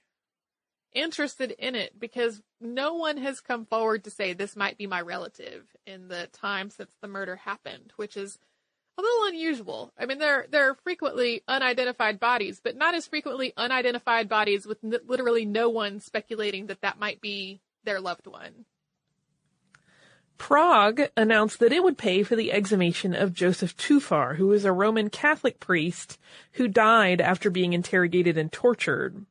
interested 0.93 1.51
in 1.59 1.75
it 1.75 1.99
because 1.99 2.43
no 2.61 2.95
one 2.95 3.19
has 3.19 3.41
come 3.41 3.67
forward 3.67 4.05
to 4.05 4.11
say 4.11 4.33
this 4.33 4.57
might 4.57 4.79
be 4.79 4.87
my 4.87 5.01
relative 5.01 5.65
in 5.87 6.09
the 6.09 6.29
time 6.33 6.71
since 6.71 6.91
the 7.01 7.09
murder 7.09 7.37
happened, 7.37 7.93
which 7.97 8.17
is 8.17 8.39
a 8.99 9.03
little 9.03 9.27
unusual. 9.27 9.93
I 9.99 10.07
mean, 10.07 10.19
there 10.19 10.47
there 10.51 10.71
are 10.71 10.75
frequently 10.83 11.43
unidentified 11.47 12.19
bodies, 12.19 12.61
but 12.63 12.77
not 12.77 12.95
as 12.95 13.07
frequently 13.07 13.53
unidentified 13.57 14.29
bodies 14.29 14.67
with 14.67 14.79
n- 14.83 14.99
literally 15.07 15.45
no 15.45 15.69
one 15.69 16.01
speculating 16.01 16.67
that 16.67 16.81
that 16.81 16.99
might 16.99 17.21
be 17.21 17.61
their 17.85 18.01
loved 18.01 18.27
one. 18.27 18.65
Prague 20.39 21.09
announced 21.17 21.61
that 21.61 21.73
it 21.73 21.83
would 21.83 21.97
pay 21.97 22.23
for 22.23 22.37
the 22.37 22.53
exhumation 22.53 23.15
of 23.15 23.33
Joseph 23.33 23.77
Toufar, 23.77 24.37
who 24.37 24.49
was 24.49 24.65
a 24.65 24.73
Roman 24.73 25.09
Catholic 25.09 25.61
priest 25.61 26.19
who 26.53 26.69
died 26.69 27.21
after 27.21 27.49
being 27.49 27.73
interrogated 27.73 28.37
and 28.37 28.53
tortured. 28.53 29.25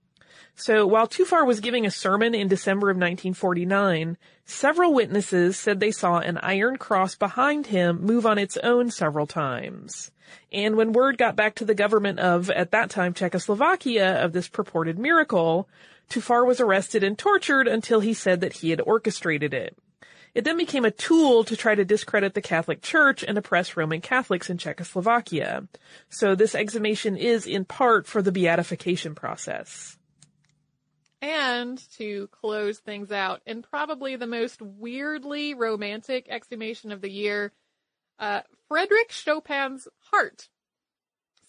So 0.55 0.87
while 0.87 1.07
Toufar 1.07 1.45
was 1.45 1.59
giving 1.59 1.85
a 1.85 1.91
sermon 1.91 2.33
in 2.33 2.47
December 2.47 2.89
of 2.89 2.95
1949, 2.95 4.17
several 4.45 4.93
witnesses 4.93 5.57
said 5.57 5.79
they 5.79 5.91
saw 5.91 6.19
an 6.19 6.37
iron 6.37 6.77
cross 6.77 7.15
behind 7.15 7.67
him 7.67 8.01
move 8.01 8.25
on 8.25 8.37
its 8.37 8.55
own 8.57 8.89
several 8.89 9.27
times. 9.27 10.11
And 10.53 10.77
when 10.77 10.93
word 10.93 11.17
got 11.17 11.35
back 11.35 11.55
to 11.55 11.65
the 11.65 11.75
government 11.75 12.19
of, 12.19 12.49
at 12.49 12.71
that 12.71 12.89
time, 12.89 13.13
Czechoslovakia 13.13 14.23
of 14.23 14.31
this 14.31 14.47
purported 14.47 14.97
miracle, 14.97 15.67
Toufar 16.09 16.47
was 16.47 16.61
arrested 16.61 17.03
and 17.03 17.17
tortured 17.17 17.67
until 17.67 17.99
he 17.99 18.13
said 18.13 18.39
that 18.39 18.53
he 18.53 18.69
had 18.69 18.81
orchestrated 18.81 19.53
it. 19.53 19.77
It 20.33 20.43
then 20.43 20.57
became 20.57 20.85
a 20.85 20.91
tool 20.91 21.43
to 21.45 21.55
try 21.55 21.75
to 21.75 21.85
discredit 21.85 22.33
the 22.33 22.41
Catholic 22.41 22.81
Church 22.81 23.23
and 23.23 23.37
oppress 23.37 23.77
Roman 23.77 24.01
Catholics 24.01 24.49
in 24.49 24.57
Czechoslovakia. 24.57 25.67
So 26.09 26.35
this 26.35 26.55
exhumation 26.55 27.17
is 27.17 27.45
in 27.45 27.65
part 27.65 28.07
for 28.07 28.21
the 28.21 28.33
beatification 28.33 29.15
process. 29.15 29.97
And 31.25 31.81
to 31.97 32.27
close 32.27 32.77
things 32.77 33.11
out, 33.11 33.41
in 33.47 33.63
probably 33.63 34.15
the 34.15 34.27
most 34.27 34.61
weirdly 34.61 35.55
romantic 35.55 36.27
exhumation 36.29 36.91
of 36.91 37.01
the 37.01 37.09
year, 37.09 37.51
uh, 38.19 38.41
Frederick 38.67 39.09
Chopin's 39.09 39.87
heart. 40.11 40.49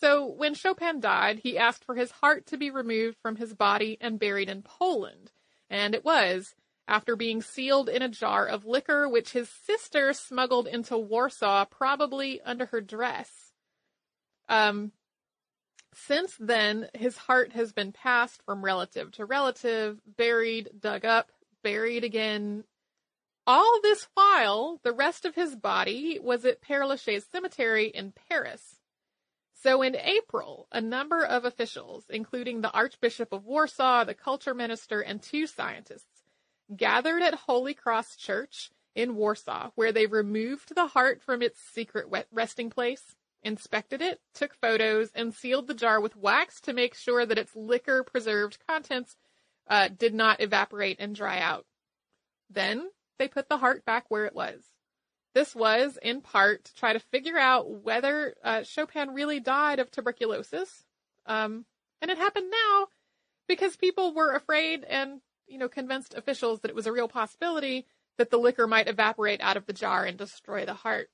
So 0.01 0.25
when 0.25 0.55
Chopin 0.55 1.01
died, 1.01 1.41
he 1.41 1.59
asked 1.59 1.85
for 1.85 1.95
his 1.95 2.11
heart 2.11 2.47
to 2.47 2.57
be 2.57 2.71
removed 2.71 3.19
from 3.21 3.37
his 3.37 3.53
body 3.53 3.99
and 4.01 4.19
buried 4.19 4.49
in 4.49 4.63
Poland. 4.63 5.31
And 5.69 5.95
it 5.95 6.07
was 6.07 6.55
after 6.89 7.15
being 7.15 7.43
sealed 7.43 7.91
in 7.91 8.01
a 8.01 8.09
jar 8.09 8.47
of 8.47 8.65
liquor 8.65 9.07
which 9.07 9.33
his 9.33 9.51
sister 9.51 10.15
smuggled 10.15 10.67
into 10.67 10.97
Warsaw, 10.97 11.67
probably 11.67 12.41
under 12.41 12.65
her 12.65 12.81
dress. 12.81 13.53
Um, 14.49 14.93
since 15.97 16.37
then, 16.39 16.89
his 16.95 17.17
heart 17.17 17.53
has 17.53 17.73
been 17.73 17.93
passed 17.93 18.43
from 18.45 18.65
relative 18.65 19.13
to 19.13 19.25
relative, 19.25 19.99
buried, 20.07 20.71
dug 20.79 21.05
up, 21.05 21.33
buried 21.63 22.05
again. 22.05 22.65
All 23.47 23.81
this 23.83 24.07
while, 24.15 24.81
the 24.83 24.93
rest 24.93 25.25
of 25.25 25.35
his 25.35 25.57
body 25.57 26.19
was 26.23 26.45
at 26.45 26.63
Père 26.63 26.87
Lachaise 26.87 27.25
Cemetery 27.25 27.87
in 27.87 28.13
Paris. 28.29 28.81
So 29.55 29.83
in 29.83 29.97
April, 29.97 30.69
a 30.71 30.81
number 30.81 31.25
of 31.25 31.45
officials, 31.45 32.05
including 32.11 32.61
the 32.61 32.73
Archbishop 32.73 33.33
of 33.33 33.47
Warsaw, 33.47 34.05
the 34.05 34.15
culture 34.15 34.55
minister, 34.55 35.01
and 35.01 35.23
two 35.23 35.47
scientists, 35.47 36.25
gathered 36.77 37.23
at 37.23 37.35
Holy 37.35 37.73
Cross 37.73 38.17
Church 38.17 38.71
in 38.95 39.17
Warsaw, 39.17 39.71
where 39.77 39.93
they 39.93 40.07
removed 40.07 40.75
the 40.75 40.89
heart 40.89 41.23
from 41.23 41.41
its 41.41 41.59
secret 41.59 42.07
resting 42.31 42.69
place, 42.71 43.17
inspected 43.47 44.03
it, 44.03 44.21
took 44.35 44.55
photos, 44.61 45.11
and 45.15 45.33
sealed 45.33 45.67
the 45.67 45.75
jar 45.75 46.01
with 46.01 46.17
wax 46.17 46.61
to 46.63 46.73
make 46.73 46.95
sure 46.95 47.25
that 47.25 47.39
its 47.39 47.57
liquor 47.57 48.03
preserved 48.03 48.59
contents 48.69 49.17
uh, 49.69 49.89
did 49.89 50.15
not 50.15 50.41
evaporate 50.41 50.97
and 50.99 51.15
dry 51.15 51.39
out. 51.39 51.65
Then 52.51 52.91
they 53.19 53.29
put 53.29 53.49
the 53.49 53.59
heart 53.59 53.85
back 53.85 54.05
where 54.09 54.27
it 54.27 54.35
was. 54.35 54.63
This 55.35 55.55
was, 55.55 55.99
in 56.03 56.21
part, 56.21 56.65
to 56.65 56.75
try 56.75 56.93
to 56.93 56.99
figure 56.99 57.39
out 57.39 57.71
whether 57.71 58.35
uh, 58.43 58.63
Chopin 58.63 59.15
really 59.15 59.41
died 59.41 59.79
of 59.79 59.91
tuberculosis. 59.91 60.85
Um, 61.27 61.65
and 62.03 62.11
it 62.11 62.19
happened 62.19 62.51
now 62.51 62.87
because 63.49 63.77
people 63.77 64.15
were 64.15 64.33
afraid 64.33 64.85
and 64.85 65.21
you 65.47 65.59
know, 65.59 65.69
convinced 65.69 66.15
officials 66.15 66.61
that 66.61 66.71
it 66.71 66.75
was 66.75 66.87
a 66.87 66.93
real 66.93 67.09
possibility 67.09 67.87
that 68.19 68.31
the 68.31 68.39
liquor 68.39 68.67
might 68.67 68.89
evaporate 68.89 69.41
out 69.41 69.57
of 69.57 69.67
the 69.67 69.73
jar 69.73 70.05
and 70.05 70.17
destroy 70.17 70.65
the 70.65 70.75
heart. 70.75 71.09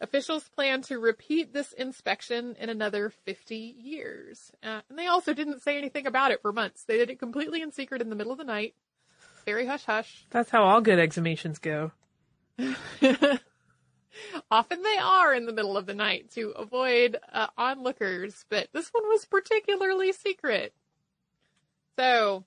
Officials 0.00 0.48
plan 0.48 0.82
to 0.82 0.98
repeat 0.98 1.52
this 1.52 1.72
inspection 1.72 2.54
in 2.60 2.68
another 2.68 3.10
50 3.10 3.56
years. 3.56 4.52
Uh, 4.62 4.80
and 4.88 4.98
they 4.98 5.06
also 5.06 5.34
didn't 5.34 5.60
say 5.62 5.76
anything 5.76 6.06
about 6.06 6.30
it 6.30 6.40
for 6.40 6.52
months. 6.52 6.84
They 6.84 6.98
did 6.98 7.10
it 7.10 7.18
completely 7.18 7.62
in 7.62 7.72
secret 7.72 8.00
in 8.00 8.08
the 8.08 8.14
middle 8.14 8.30
of 8.30 8.38
the 8.38 8.44
night. 8.44 8.74
Very 9.44 9.66
hush 9.66 9.84
hush. 9.84 10.26
That's 10.30 10.50
how 10.50 10.62
all 10.62 10.80
good 10.80 10.98
exhumations 10.98 11.60
go. 11.60 11.90
Often 14.50 14.82
they 14.82 14.96
are 14.98 15.34
in 15.34 15.46
the 15.46 15.52
middle 15.52 15.76
of 15.76 15.86
the 15.86 15.94
night 15.94 16.30
to 16.32 16.50
avoid 16.50 17.16
uh, 17.32 17.48
onlookers, 17.56 18.44
but 18.48 18.68
this 18.72 18.88
one 18.90 19.08
was 19.08 19.24
particularly 19.24 20.12
secret. 20.12 20.72
So, 21.98 22.44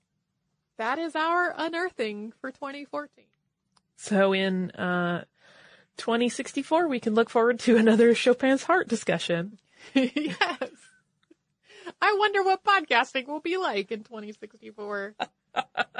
that 0.77 0.99
is 0.99 1.15
our 1.15 1.53
unearthing 1.57 2.33
for 2.39 2.51
2014. 2.51 3.25
So 3.97 4.33
in 4.33 4.71
uh, 4.71 5.25
2064, 5.97 6.87
we 6.87 6.99
can 6.99 7.13
look 7.13 7.29
forward 7.29 7.59
to 7.61 7.77
another 7.77 8.13
Chopin's 8.13 8.63
Heart 8.63 8.87
discussion. 8.87 9.59
yes. 9.93 10.69
I 12.01 12.15
wonder 12.17 12.43
what 12.43 12.63
podcasting 12.63 13.27
will 13.27 13.39
be 13.39 13.57
like 13.57 13.91
in 13.91 14.03
2064. 14.03 15.15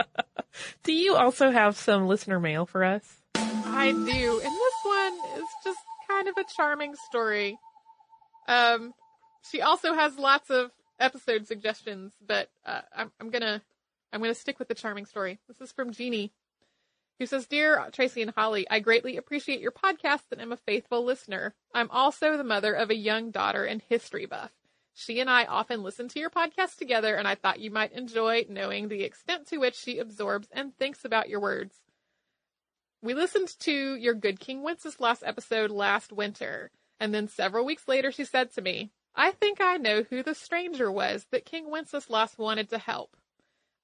do 0.84 0.94
you 0.94 1.16
also 1.16 1.52
have 1.52 1.76
some 1.76 2.08
listener 2.08 2.40
mail 2.40 2.66
for 2.66 2.84
us? 2.84 3.04
I 3.36 3.92
do. 3.92 4.42
And 4.44 4.54
this 4.54 4.74
one 4.84 5.42
is 5.42 5.48
just 5.64 5.80
kind 6.08 6.28
of 6.28 6.38
a 6.38 6.44
charming 6.56 6.96
story. 7.10 7.58
Um, 8.48 8.94
she 9.50 9.62
also 9.62 9.94
has 9.94 10.18
lots 10.18 10.50
of 10.50 10.72
episode 11.00 11.48
suggestions, 11.48 12.14
but 12.26 12.50
uh, 12.66 12.82
I'm, 12.96 13.12
I'm 13.20 13.30
gonna 13.30 13.62
I'm 14.14 14.20
going 14.20 14.34
to 14.34 14.40
stick 14.40 14.60
with 14.60 14.68
the 14.68 14.76
charming 14.76 15.06
story. 15.06 15.40
This 15.48 15.62
is 15.62 15.72
from 15.72 15.92
Jeannie, 15.92 16.34
who 17.22 17.28
says, 17.28 17.46
Dear 17.46 17.88
Tracy 17.92 18.24
and 18.24 18.32
Holly, 18.32 18.66
I 18.72 18.80
greatly 18.80 19.16
appreciate 19.16 19.62
your 19.62 19.72
podcast 19.72 20.24
and 20.32 20.42
am 20.42 20.52
a 20.52 20.58
faithful 20.58 21.06
listener. 21.06 21.54
I'm 21.72 21.88
also 21.92 22.36
the 22.36 22.44
mother 22.44 22.74
of 22.74 22.90
a 22.90 22.96
young 22.96 23.30
daughter 23.30 23.64
and 23.64 23.80
history 23.80 24.26
buff. 24.26 24.50
She 24.96 25.20
and 25.20 25.30
I 25.30 25.46
often 25.46 25.84
listen 25.84 26.08
to 26.08 26.20
your 26.20 26.32
podcast 26.32 26.78
together, 26.78 27.14
and 27.14 27.28
I 27.28 27.36
thought 27.36 27.60
you 27.60 27.70
might 27.70 27.92
enjoy 27.92 28.48
knowing 28.50 28.88
the 28.88 29.04
extent 29.04 29.46
to 29.50 29.60
which 29.60 29.76
she 29.76 30.00
absorbs 30.00 30.48
and 30.52 30.76
thinks 30.76 31.06
about 31.06 31.30
your 31.30 31.40
words. 31.40 31.76
We 33.04 33.14
listened 33.14 33.50
to 33.60 33.96
your 33.98 34.16
Good 34.16 34.40
King 34.40 34.64
Wenceslas 34.64 35.22
episode 35.24 35.70
last 35.70 36.12
winter, 36.12 36.72
and 37.00 37.14
then 37.14 37.28
several 37.28 37.66
weeks 37.66 37.88
later 37.88 38.12
she 38.12 38.26
said 38.26 38.52
to 38.54 38.64
me, 38.64 38.90
I 39.14 39.30
think 39.30 39.62
I 39.62 39.78
know 39.78 40.02
who 40.02 40.24
the 40.24 40.34
stranger 40.34 40.92
was 40.92 41.28
that 41.30 41.46
King 41.46 41.70
Wenceslas 41.70 42.40
wanted 42.40 42.70
to 42.72 42.80
help. 42.80 43.16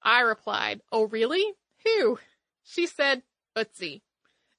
I 0.02 0.22
replied, 0.22 0.80
Oh, 0.90 1.04
really? 1.04 1.52
Who? 1.84 2.18
She 2.70 2.86
said, 2.86 3.22
Ötzi. 3.56 4.02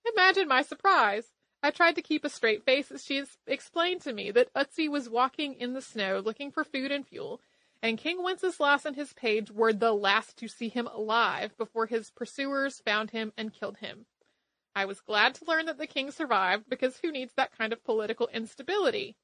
Imagine 0.03 0.47
my 0.47 0.63
surprise. 0.63 1.31
I 1.61 1.69
tried 1.69 1.93
to 1.95 2.01
keep 2.01 2.25
a 2.25 2.29
straight 2.29 2.63
face 2.63 2.89
as 2.89 3.05
she 3.05 3.23
explained 3.45 4.01
to 4.01 4.13
me 4.13 4.31
that 4.31 4.51
Ötzi 4.55 4.89
was 4.89 5.07
walking 5.07 5.53
in 5.53 5.73
the 5.73 5.81
snow 5.81 6.17
looking 6.19 6.51
for 6.51 6.63
food 6.63 6.91
and 6.91 7.05
fuel, 7.05 7.39
and 7.83 7.99
King 7.99 8.23
Wenceslas 8.23 8.83
and 8.83 8.95
his 8.95 9.13
page 9.13 9.51
were 9.51 9.73
the 9.73 9.93
last 9.93 10.37
to 10.37 10.47
see 10.47 10.69
him 10.69 10.87
alive 10.87 11.55
before 11.55 11.85
his 11.85 12.09
pursuers 12.09 12.79
found 12.79 13.11
him 13.11 13.31
and 13.37 13.53
killed 13.53 13.77
him. 13.77 14.07
I 14.73 14.85
was 14.85 15.01
glad 15.01 15.35
to 15.35 15.45
learn 15.45 15.67
that 15.67 15.77
the 15.77 15.85
king 15.85 16.09
survived 16.09 16.67
because 16.67 16.97
who 16.97 17.11
needs 17.11 17.33
that 17.35 17.55
kind 17.55 17.71
of 17.71 17.83
political 17.83 18.27
instability? 18.29 19.17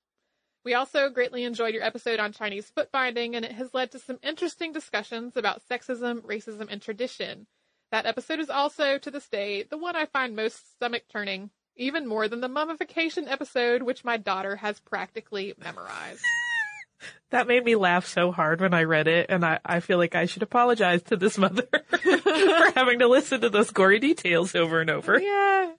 We 0.63 0.75
also 0.75 1.09
greatly 1.09 1.43
enjoyed 1.43 1.73
your 1.73 1.83
episode 1.83 2.19
on 2.19 2.33
Chinese 2.33 2.69
foot 2.69 2.91
binding, 2.91 3.35
and 3.35 3.43
it 3.43 3.53
has 3.53 3.73
led 3.73 3.91
to 3.93 3.99
some 3.99 4.19
interesting 4.21 4.73
discussions 4.73 5.35
about 5.35 5.67
sexism, 5.67 6.21
racism, 6.21 6.71
and 6.71 6.83
tradition. 6.83 7.47
That 7.91 8.05
episode 8.05 8.39
is 8.39 8.49
also, 8.49 8.97
to 8.97 9.11
this 9.11 9.27
day, 9.27 9.63
the 9.63 9.77
one 9.77 9.95
I 9.95 10.05
find 10.05 10.35
most 10.35 10.73
stomach 10.75 11.03
turning, 11.11 11.49
even 11.75 12.07
more 12.07 12.27
than 12.27 12.41
the 12.41 12.49
mummification 12.49 13.27
episode, 13.27 13.83
which 13.83 14.03
my 14.03 14.17
daughter 14.17 14.55
has 14.55 14.79
practically 14.79 15.53
memorized. 15.57 16.23
that 17.29 17.47
made 17.47 17.63
me 17.63 17.75
laugh 17.75 18.07
so 18.07 18.31
hard 18.31 18.61
when 18.61 18.73
I 18.73 18.83
read 18.83 19.07
it, 19.07 19.27
and 19.29 19.45
I, 19.45 19.59
I 19.63 19.79
feel 19.79 19.97
like 19.97 20.15
I 20.15 20.25
should 20.25 20.43
apologize 20.43 21.03
to 21.03 21.17
this 21.17 21.37
mother 21.37 21.67
for 21.89 22.71
having 22.75 22.99
to 22.99 23.07
listen 23.07 23.41
to 23.41 23.49
those 23.49 23.71
gory 23.71 23.99
details 23.99 24.55
over 24.55 24.81
and 24.81 24.89
over. 24.89 25.19
Yeah. 25.19 25.73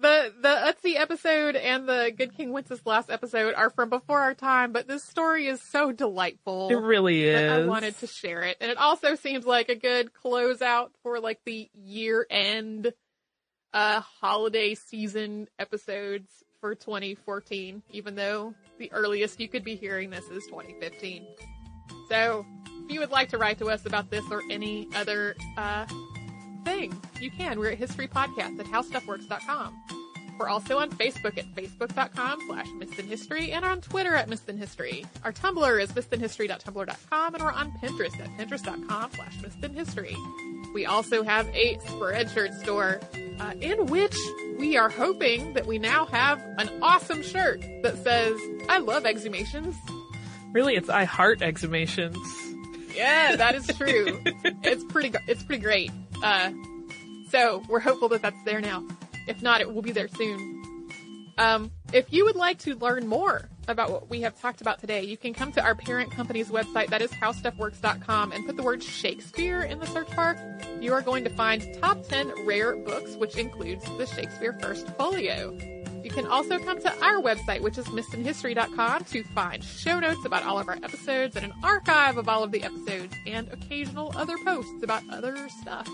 The 0.00 0.32
the 0.40 0.48
Ötzi 0.48 0.94
episode 0.94 1.56
and 1.56 1.88
the 1.88 2.12
Good 2.16 2.36
King 2.36 2.52
Wenceslas 2.52 3.06
episode 3.08 3.54
are 3.54 3.68
from 3.68 3.90
before 3.90 4.20
our 4.20 4.34
time, 4.34 4.72
but 4.72 4.86
this 4.86 5.02
story 5.02 5.48
is 5.48 5.60
so 5.60 5.90
delightful. 5.90 6.68
It 6.68 6.76
really 6.76 7.24
is. 7.24 7.50
I 7.50 7.66
wanted 7.66 7.98
to 7.98 8.06
share 8.06 8.42
it, 8.42 8.58
and 8.60 8.70
it 8.70 8.78
also 8.78 9.16
seems 9.16 9.44
like 9.44 9.68
a 9.68 9.74
good 9.74 10.10
closeout 10.12 10.90
for 11.02 11.18
like 11.18 11.40
the 11.44 11.68
year 11.74 12.24
end, 12.30 12.92
uh, 13.72 14.00
holiday 14.00 14.76
season 14.76 15.48
episodes 15.58 16.30
for 16.60 16.76
2014. 16.76 17.82
Even 17.90 18.14
though 18.14 18.54
the 18.78 18.92
earliest 18.92 19.40
you 19.40 19.48
could 19.48 19.64
be 19.64 19.74
hearing 19.74 20.10
this 20.10 20.26
is 20.26 20.46
2015. 20.46 21.26
So 22.08 22.46
if 22.84 22.92
you 22.92 23.00
would 23.00 23.10
like 23.10 23.30
to 23.30 23.38
write 23.38 23.58
to 23.58 23.66
us 23.66 23.84
about 23.84 24.10
this 24.10 24.24
or 24.30 24.42
any 24.48 24.88
other 24.94 25.34
uh, 25.56 25.86
thing, 26.68 27.00
you 27.20 27.30
can. 27.30 27.58
We're 27.58 27.70
at 27.70 27.78
History 27.78 28.08
Podcast 28.08 28.58
at 28.60 28.66
howstuffworks.com. 28.66 29.74
We're 30.38 30.48
also 30.48 30.78
on 30.78 30.90
Facebook 30.90 31.36
at 31.36 31.46
facebook.com 31.54 32.40
slash 32.46 32.66
missedinhistory 32.68 33.52
and 33.52 33.64
on 33.64 33.80
Twitter 33.80 34.14
at 34.14 34.28
missedinhistory. 34.28 35.04
Our 35.24 35.32
Tumblr 35.32 35.82
is 35.82 35.90
missedinhistory.tumblr.com 35.92 37.34
and 37.34 37.42
we're 37.42 37.52
on 37.52 37.72
Pinterest 37.82 38.20
at 38.20 38.28
pinterest.com 38.38 39.10
slash 39.14 39.36
missedinhistory. 39.38 40.14
We 40.74 40.86
also 40.86 41.24
have 41.24 41.48
a 41.54 41.76
Spreadshirt 41.78 42.60
store 42.60 43.00
uh, 43.40 43.54
in 43.60 43.86
which 43.86 44.16
we 44.58 44.76
are 44.76 44.90
hoping 44.90 45.54
that 45.54 45.66
we 45.66 45.78
now 45.78 46.06
have 46.06 46.40
an 46.58 46.70
awesome 46.82 47.22
shirt 47.22 47.62
that 47.82 47.96
says, 48.04 48.38
I 48.68 48.78
love 48.78 49.04
exhumations. 49.04 49.74
Really, 50.52 50.76
it's 50.76 50.88
I 50.88 51.04
heart 51.04 51.40
exhumations. 51.40 52.16
Yeah, 52.94 53.36
that 53.36 53.54
is 53.54 53.66
true. 53.76 54.20
it's 54.62 54.84
pretty, 54.84 55.12
it's 55.26 55.42
pretty 55.42 55.62
great. 55.62 55.90
Uh, 56.22 56.52
so 57.30 57.62
we're 57.68 57.80
hopeful 57.80 58.08
that 58.10 58.22
that's 58.22 58.42
there 58.44 58.60
now. 58.60 58.86
If 59.26 59.42
not, 59.42 59.60
it 59.60 59.72
will 59.72 59.82
be 59.82 59.92
there 59.92 60.08
soon. 60.08 60.58
Um, 61.38 61.70
if 61.92 62.12
you 62.12 62.24
would 62.24 62.36
like 62.36 62.58
to 62.60 62.74
learn 62.74 63.06
more 63.06 63.48
about 63.68 63.92
what 63.92 64.10
we 64.10 64.22
have 64.22 64.38
talked 64.40 64.60
about 64.60 64.80
today, 64.80 65.04
you 65.04 65.16
can 65.16 65.32
come 65.32 65.52
to 65.52 65.62
our 65.62 65.74
parent 65.74 66.10
company's 66.10 66.48
website, 66.48 66.88
that 66.88 67.00
is 67.00 67.10
howstuffworks.com, 67.12 68.32
and 68.32 68.44
put 68.44 68.56
the 68.56 68.62
word 68.62 68.82
Shakespeare 68.82 69.62
in 69.62 69.78
the 69.78 69.86
search 69.86 70.14
bar. 70.16 70.36
You 70.80 70.92
are 70.94 71.02
going 71.02 71.22
to 71.24 71.30
find 71.30 71.62
top 71.80 72.02
10 72.08 72.46
rare 72.46 72.76
books, 72.76 73.14
which 73.14 73.36
includes 73.36 73.84
the 73.98 74.06
Shakespeare 74.06 74.58
First 74.60 74.88
Folio. 74.96 75.56
You 76.02 76.10
can 76.10 76.26
also 76.26 76.58
come 76.58 76.80
to 76.80 77.04
our 77.04 77.20
website, 77.20 77.60
which 77.60 77.76
is 77.76 77.86
missedinhistory.com, 77.86 79.04
to 79.04 79.22
find 79.24 79.62
show 79.62 80.00
notes 80.00 80.24
about 80.24 80.44
all 80.44 80.58
of 80.58 80.68
our 80.68 80.76
episodes 80.82 81.36
and 81.36 81.44
an 81.44 81.52
archive 81.62 82.16
of 82.16 82.28
all 82.28 82.42
of 82.42 82.50
the 82.50 82.62
episodes 82.62 83.14
and 83.26 83.48
occasional 83.52 84.12
other 84.16 84.36
posts 84.44 84.82
about 84.82 85.02
other 85.10 85.36
stuff. 85.60 85.88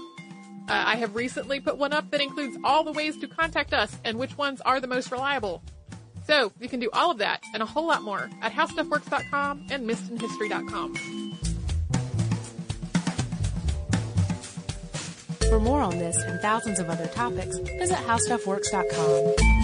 Uh, 0.68 0.82
I 0.86 0.96
have 0.96 1.14
recently 1.14 1.60
put 1.60 1.76
one 1.76 1.92
up 1.92 2.10
that 2.10 2.22
includes 2.22 2.56
all 2.64 2.84
the 2.84 2.92
ways 2.92 3.18
to 3.18 3.28
contact 3.28 3.74
us 3.74 3.98
and 4.04 4.18
which 4.18 4.38
ones 4.38 4.60
are 4.62 4.80
the 4.80 4.86
most 4.86 5.10
reliable. 5.10 5.62
So 6.26 6.52
you 6.58 6.70
can 6.70 6.80
do 6.80 6.88
all 6.92 7.10
of 7.10 7.18
that 7.18 7.42
and 7.52 7.62
a 7.62 7.66
whole 7.66 7.86
lot 7.86 8.02
more 8.02 8.30
at 8.40 8.52
howstuffworks.com 8.52 9.66
and 9.70 9.88
missedinhistory.com. 9.88 10.94
For 15.48 15.60
more 15.60 15.82
on 15.82 15.98
this 15.98 16.16
and 16.16 16.40
thousands 16.40 16.78
of 16.78 16.88
other 16.88 17.06
topics, 17.08 17.58
visit 17.58 17.98
howstuffworks.com. 17.98 19.63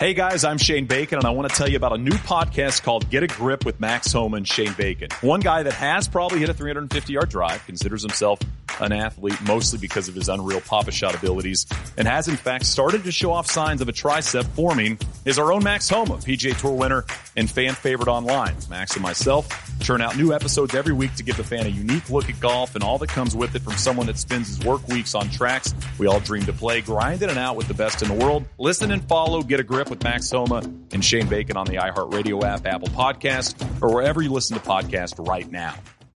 Hey 0.00 0.14
guys, 0.14 0.44
I'm 0.44 0.58
Shane 0.58 0.86
Bacon, 0.86 1.18
and 1.18 1.26
I 1.26 1.30
want 1.30 1.50
to 1.50 1.56
tell 1.56 1.68
you 1.68 1.76
about 1.76 1.92
a 1.92 1.98
new 1.98 2.12
podcast 2.12 2.84
called 2.84 3.10
Get 3.10 3.24
a 3.24 3.26
Grip 3.26 3.64
with 3.64 3.80
Max 3.80 4.12
Homa 4.12 4.36
and 4.36 4.46
Shane 4.46 4.72
Bacon. 4.74 5.08
One 5.22 5.40
guy 5.40 5.64
that 5.64 5.72
has 5.72 6.06
probably 6.06 6.38
hit 6.38 6.48
a 6.48 6.54
350 6.54 7.12
yard 7.12 7.28
drive, 7.28 7.66
considers 7.66 8.02
himself 8.02 8.38
an 8.80 8.92
athlete 8.92 9.34
mostly 9.44 9.76
because 9.80 10.06
of 10.06 10.14
his 10.14 10.28
unreal 10.28 10.60
Pop-A-Shot 10.60 11.16
abilities, 11.16 11.66
and 11.96 12.06
has 12.06 12.28
in 12.28 12.36
fact 12.36 12.66
started 12.66 13.02
to 13.02 13.10
show 13.10 13.32
off 13.32 13.50
signs 13.50 13.80
of 13.80 13.88
a 13.88 13.92
tricep 13.92 14.44
forming, 14.50 15.00
is 15.24 15.36
our 15.36 15.52
own 15.52 15.64
Max 15.64 15.88
Homa, 15.88 16.18
PGA 16.18 16.56
Tour 16.56 16.74
winner 16.74 17.04
and 17.36 17.50
fan 17.50 17.74
favorite 17.74 18.08
online. 18.08 18.54
Max 18.70 18.94
and 18.94 19.02
myself 19.02 19.48
churn 19.80 20.00
out 20.00 20.16
new 20.16 20.32
episodes 20.32 20.76
every 20.76 20.92
week 20.92 21.14
to 21.16 21.24
give 21.24 21.36
the 21.36 21.44
fan 21.44 21.66
a 21.66 21.68
unique 21.68 22.08
look 22.08 22.28
at 22.28 22.38
golf 22.40 22.74
and 22.74 22.84
all 22.84 22.98
that 22.98 23.08
comes 23.08 23.34
with 23.34 23.54
it 23.54 23.62
from 23.62 23.74
someone 23.74 24.06
that 24.06 24.18
spends 24.18 24.48
his 24.48 24.64
work 24.64 24.86
weeks 24.88 25.14
on 25.14 25.28
tracks 25.30 25.74
we 25.98 26.06
all 26.06 26.20
dream 26.20 26.44
to 26.44 26.52
play, 26.52 26.80
grinding 26.80 27.30
it 27.30 27.38
out 27.38 27.56
with 27.56 27.68
the 27.68 27.74
best 27.74 28.02
in 28.02 28.08
the 28.08 28.14
world. 28.14 28.44
Listen 28.58 28.90
and 28.92 29.02
follow 29.04 29.42
Get 29.42 29.60
a 29.60 29.64
Grip 29.64 29.87
with 29.90 30.02
Max 30.04 30.30
Homa 30.30 30.62
and 30.92 31.04
Shane 31.04 31.28
Bacon 31.28 31.56
on 31.56 31.66
the 31.66 31.74
iHeartRadio 31.74 32.42
app, 32.42 32.66
Apple 32.66 32.88
Podcast, 32.88 33.82
or 33.82 33.94
wherever 33.94 34.22
you 34.22 34.30
listen 34.30 34.58
to 34.58 34.64
podcasts 34.64 35.26
right 35.26 35.50
now. 35.50 35.74